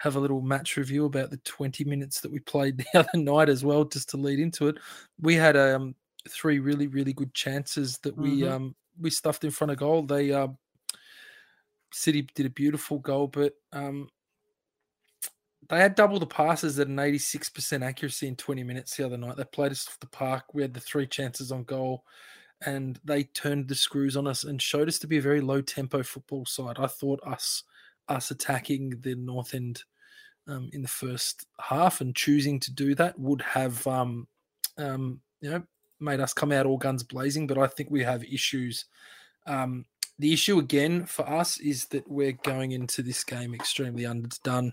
[0.02, 3.48] have a little match review about the 20 minutes that we played the other night
[3.48, 4.76] as well, just to lead into it,
[5.20, 5.94] we had um,
[6.28, 8.50] three really really good chances that we Mhm.
[8.50, 10.02] um, we stuffed in front of goal.
[10.02, 10.48] They uh,
[11.92, 14.08] City did a beautiful goal, but um,
[15.68, 19.36] they had double the passes at an 86% accuracy in 20 minutes the other night.
[19.36, 20.52] They played us off the park.
[20.52, 22.04] We had the three chances on goal,
[22.66, 25.60] and they turned the screws on us and showed us to be a very low
[25.60, 26.76] tempo football side.
[26.78, 27.62] I thought us
[28.08, 29.84] us attacking the north end
[30.48, 34.26] um, in the first half and choosing to do that would have um,
[34.78, 35.62] um, you know
[36.00, 37.46] made us come out all guns blazing.
[37.46, 38.86] But I think we have issues.
[39.46, 39.84] Um,
[40.18, 44.72] the issue again for us is that we're going into this game extremely underdone.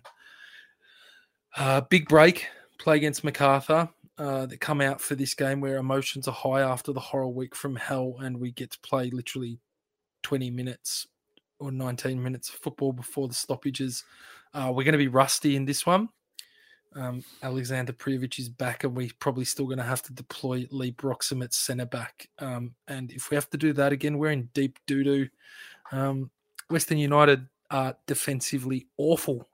[1.57, 2.47] Uh, big break,
[2.77, 3.89] play against Macarthur.
[4.17, 7.55] Uh, that come out for this game where emotions are high after the horror week
[7.55, 9.61] from hell, and we get to play literally
[10.23, 11.07] 20 minutes
[11.59, 14.03] or 19 minutes of football before the stoppages.
[14.53, 16.09] Uh, we're going to be rusty in this one.
[16.95, 20.91] Um, Alexander Prijovic is back, and we're probably still going to have to deploy Leigh
[20.91, 22.27] Broxham at centre back.
[22.39, 25.27] Um, and if we have to do that again, we're in deep doo doo.
[25.91, 26.31] Um,
[26.69, 29.47] Western United are defensively awful.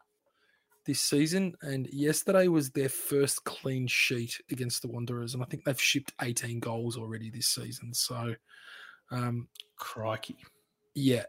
[0.86, 5.64] this season, and yesterday was their first clean sheet against the Wanderers, and I think
[5.64, 7.92] they've shipped 18 goals already this season.
[7.94, 8.36] So,
[9.10, 10.38] um, Crikey.
[10.94, 11.24] yeah,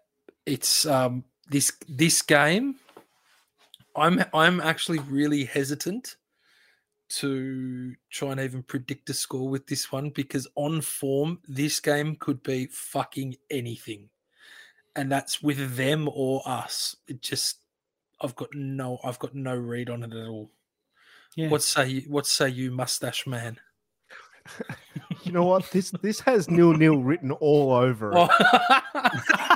[0.45, 2.77] it's um, this this game.
[3.97, 6.17] I'm I'm actually really hesitant
[7.09, 12.17] to try and even predict a score with this one because on form, this game
[12.17, 14.09] could be fucking anything,
[14.95, 16.97] and that's with them or us.
[17.07, 17.59] It just,
[18.21, 20.51] I've got no, I've got no read on it at all.
[21.37, 21.49] Yeah.
[21.49, 22.01] What say you?
[22.03, 23.59] What say you, mustache man?
[25.27, 25.69] You know what?
[25.73, 28.17] This this has nil nil written all over it.
[28.17, 29.56] Oh.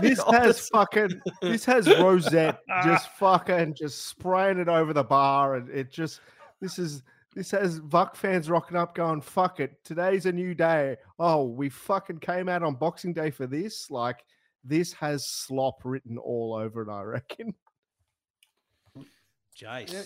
[0.02, 5.68] This has fucking this has Rosette just fucking just spraying it over the bar, and
[5.70, 6.20] it just
[6.60, 7.02] this is
[7.34, 9.82] this has Vuck fans rocking up, going fuck it.
[9.84, 10.96] Today's a new day.
[11.18, 13.90] Oh, we fucking came out on Boxing Day for this.
[13.90, 14.24] Like
[14.64, 16.88] this has slop written all over it.
[16.88, 17.54] I reckon.
[19.56, 19.92] Jace.
[19.92, 20.02] Yeah,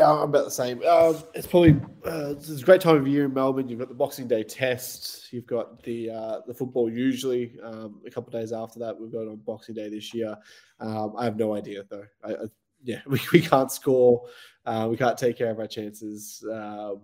[0.00, 0.82] I'm about the same.
[0.84, 1.72] Um, it's probably
[2.06, 3.68] uh, it's a great time of year in Melbourne.
[3.68, 5.30] You've got the Boxing Day test.
[5.32, 6.90] You've got the uh, the football.
[6.90, 10.34] Usually, um, a couple of days after that, we've got on Boxing Day this year.
[10.80, 12.06] Um, I have no idea though.
[12.24, 12.44] I, I,
[12.82, 14.26] yeah, we, we can't score.
[14.64, 16.42] Uh, we can't take care of our chances.
[16.50, 17.02] Um,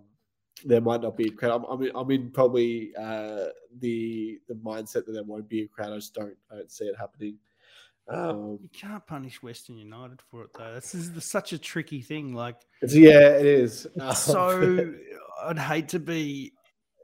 [0.65, 1.51] there might not be a crowd.
[1.51, 3.45] I'm, I'm, in, I'm in probably uh,
[3.79, 5.93] the the mindset that there won't be a crowd.
[5.93, 7.37] I just don't I don't see it happening.
[8.09, 10.73] Um, You can't punish Western United for it though.
[10.75, 12.33] This is the, such a tricky thing.
[12.33, 13.85] Like, it's, yeah, it is.
[14.15, 14.93] So
[15.43, 16.53] I'd hate to be.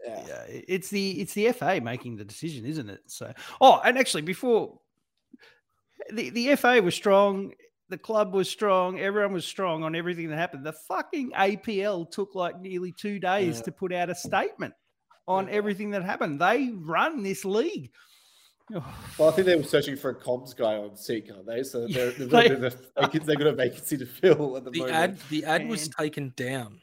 [0.06, 0.24] yeah.
[0.28, 3.02] Yeah, it's the it's the FA making the decision, isn't it?
[3.08, 3.32] So,
[3.62, 4.80] oh, and actually, before
[6.12, 7.54] the the FA was strong,
[7.90, 10.66] the club was strong, everyone was strong on everything that happened.
[10.66, 13.64] The fucking APL took like nearly two days Yeah.
[13.64, 14.74] to put out a statement
[15.28, 15.54] on Yeah.
[15.54, 16.40] everything that happened.
[16.42, 17.92] They run this league.
[19.20, 21.64] Well, I think they were searching for a comms guy on Seek, aren't they?
[21.64, 24.58] So they're, they've They- got a bit of vacancy, they've got a vacancy to fill
[24.58, 24.96] at the, the moment.
[24.98, 25.94] ad, the ad was Man.
[26.06, 26.82] taken down.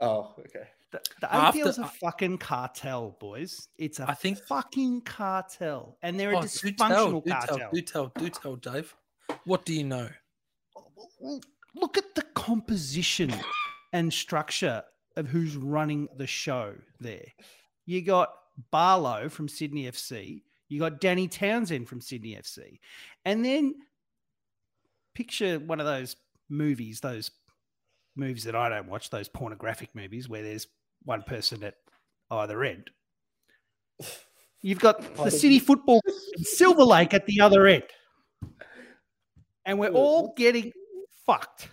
[0.00, 0.68] Oh, okay.
[0.92, 3.68] The, the After- APL's a fucking cartel, boys.
[3.78, 7.58] It's a I think- fucking cartel, and they're a Oh, do tell, dysfunctional do cartel.
[7.58, 8.94] tell, do tell, do tell, Dave.
[9.44, 10.08] What do you know?
[11.74, 13.32] Look at the composition
[13.92, 14.82] and structure
[15.16, 17.26] of who's running the show there.
[17.86, 18.32] You got
[18.70, 22.78] Barlow from Sydney FC, you got Danny Townsend from Sydney FC,
[23.26, 23.74] and then
[25.14, 26.16] picture one of those
[26.48, 27.30] movies, those
[28.16, 30.66] movies that I don't watch, those pornographic movies where there's
[31.04, 31.74] one person at
[32.30, 32.90] either end.
[34.62, 36.00] You've got the City Football
[36.38, 37.82] Silver Lake at the other end.
[39.64, 40.72] And we're all getting
[41.26, 41.68] fucked.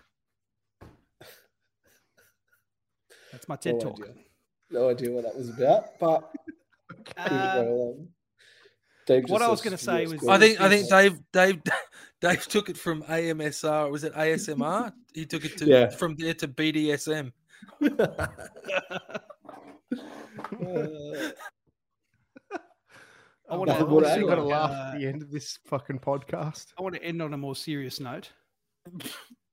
[3.31, 4.01] That's my TED No talk.
[4.01, 4.13] idea.
[4.69, 6.31] No idea what that was about, but
[7.05, 8.07] keep uh, um, it Uh, going along.
[9.07, 11.61] Dave what I was gonna say was- I think I think Dave Dave
[12.21, 13.89] Dave took it from AMSR.
[13.91, 14.91] Was it ASMR?
[15.13, 15.89] He took it to Yeah.
[15.89, 17.31] from there to BDSM.
[17.81, 18.27] Uh,
[23.49, 23.91] I want Nothing to.
[23.91, 26.65] more to Still add got to laugh uh, at the end of this fucking podcast.
[26.77, 28.29] I want to end on a more serious note.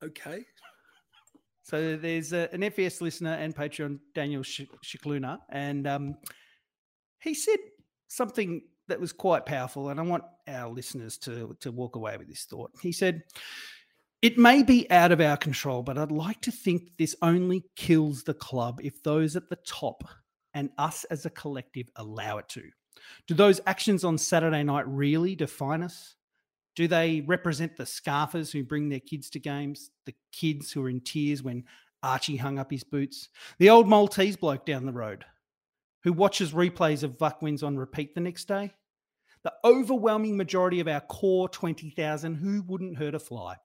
[0.04, 0.44] Okay.
[1.62, 6.16] So there's a, an FES listener and Patreon, Daniel Scicluna, and um,
[7.22, 7.56] he said
[8.08, 12.28] something that was quite powerful, and I want our listeners to to walk away with
[12.28, 12.70] this thought.
[12.80, 13.22] He said,
[14.22, 18.22] "It may be out of our control, but I'd like to think this only kills
[18.22, 20.04] the club if those at the top
[20.54, 22.62] and us as a collective allow it to.
[23.26, 26.14] Do those actions on Saturday night really define us?
[26.76, 30.88] Do they represent the scarfers who bring their kids to games, the kids who are
[30.88, 31.64] in tears when
[32.02, 33.28] Archie hung up his boots,
[33.58, 35.24] the old Maltese bloke down the road
[36.04, 38.72] who watches replays of Vuck wins on repeat the next day?
[39.42, 43.56] The overwhelming majority of our core 20,000 who wouldn't hurt a fly.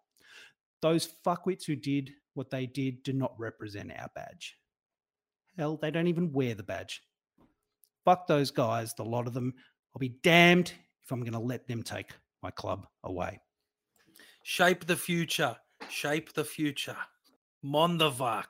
[0.82, 4.56] Those fuckwits who did what they did do not represent our badge.
[5.58, 7.02] Hell, they don't even wear the badge.
[8.06, 9.54] Fuck those guys, the lot of them.
[9.94, 10.72] I'll be damned
[11.04, 12.12] if I'm going to let them take
[12.42, 13.40] my club away.
[14.44, 15.56] Shape the future.
[15.90, 16.96] Shape the future.
[17.66, 18.46] Mondavak.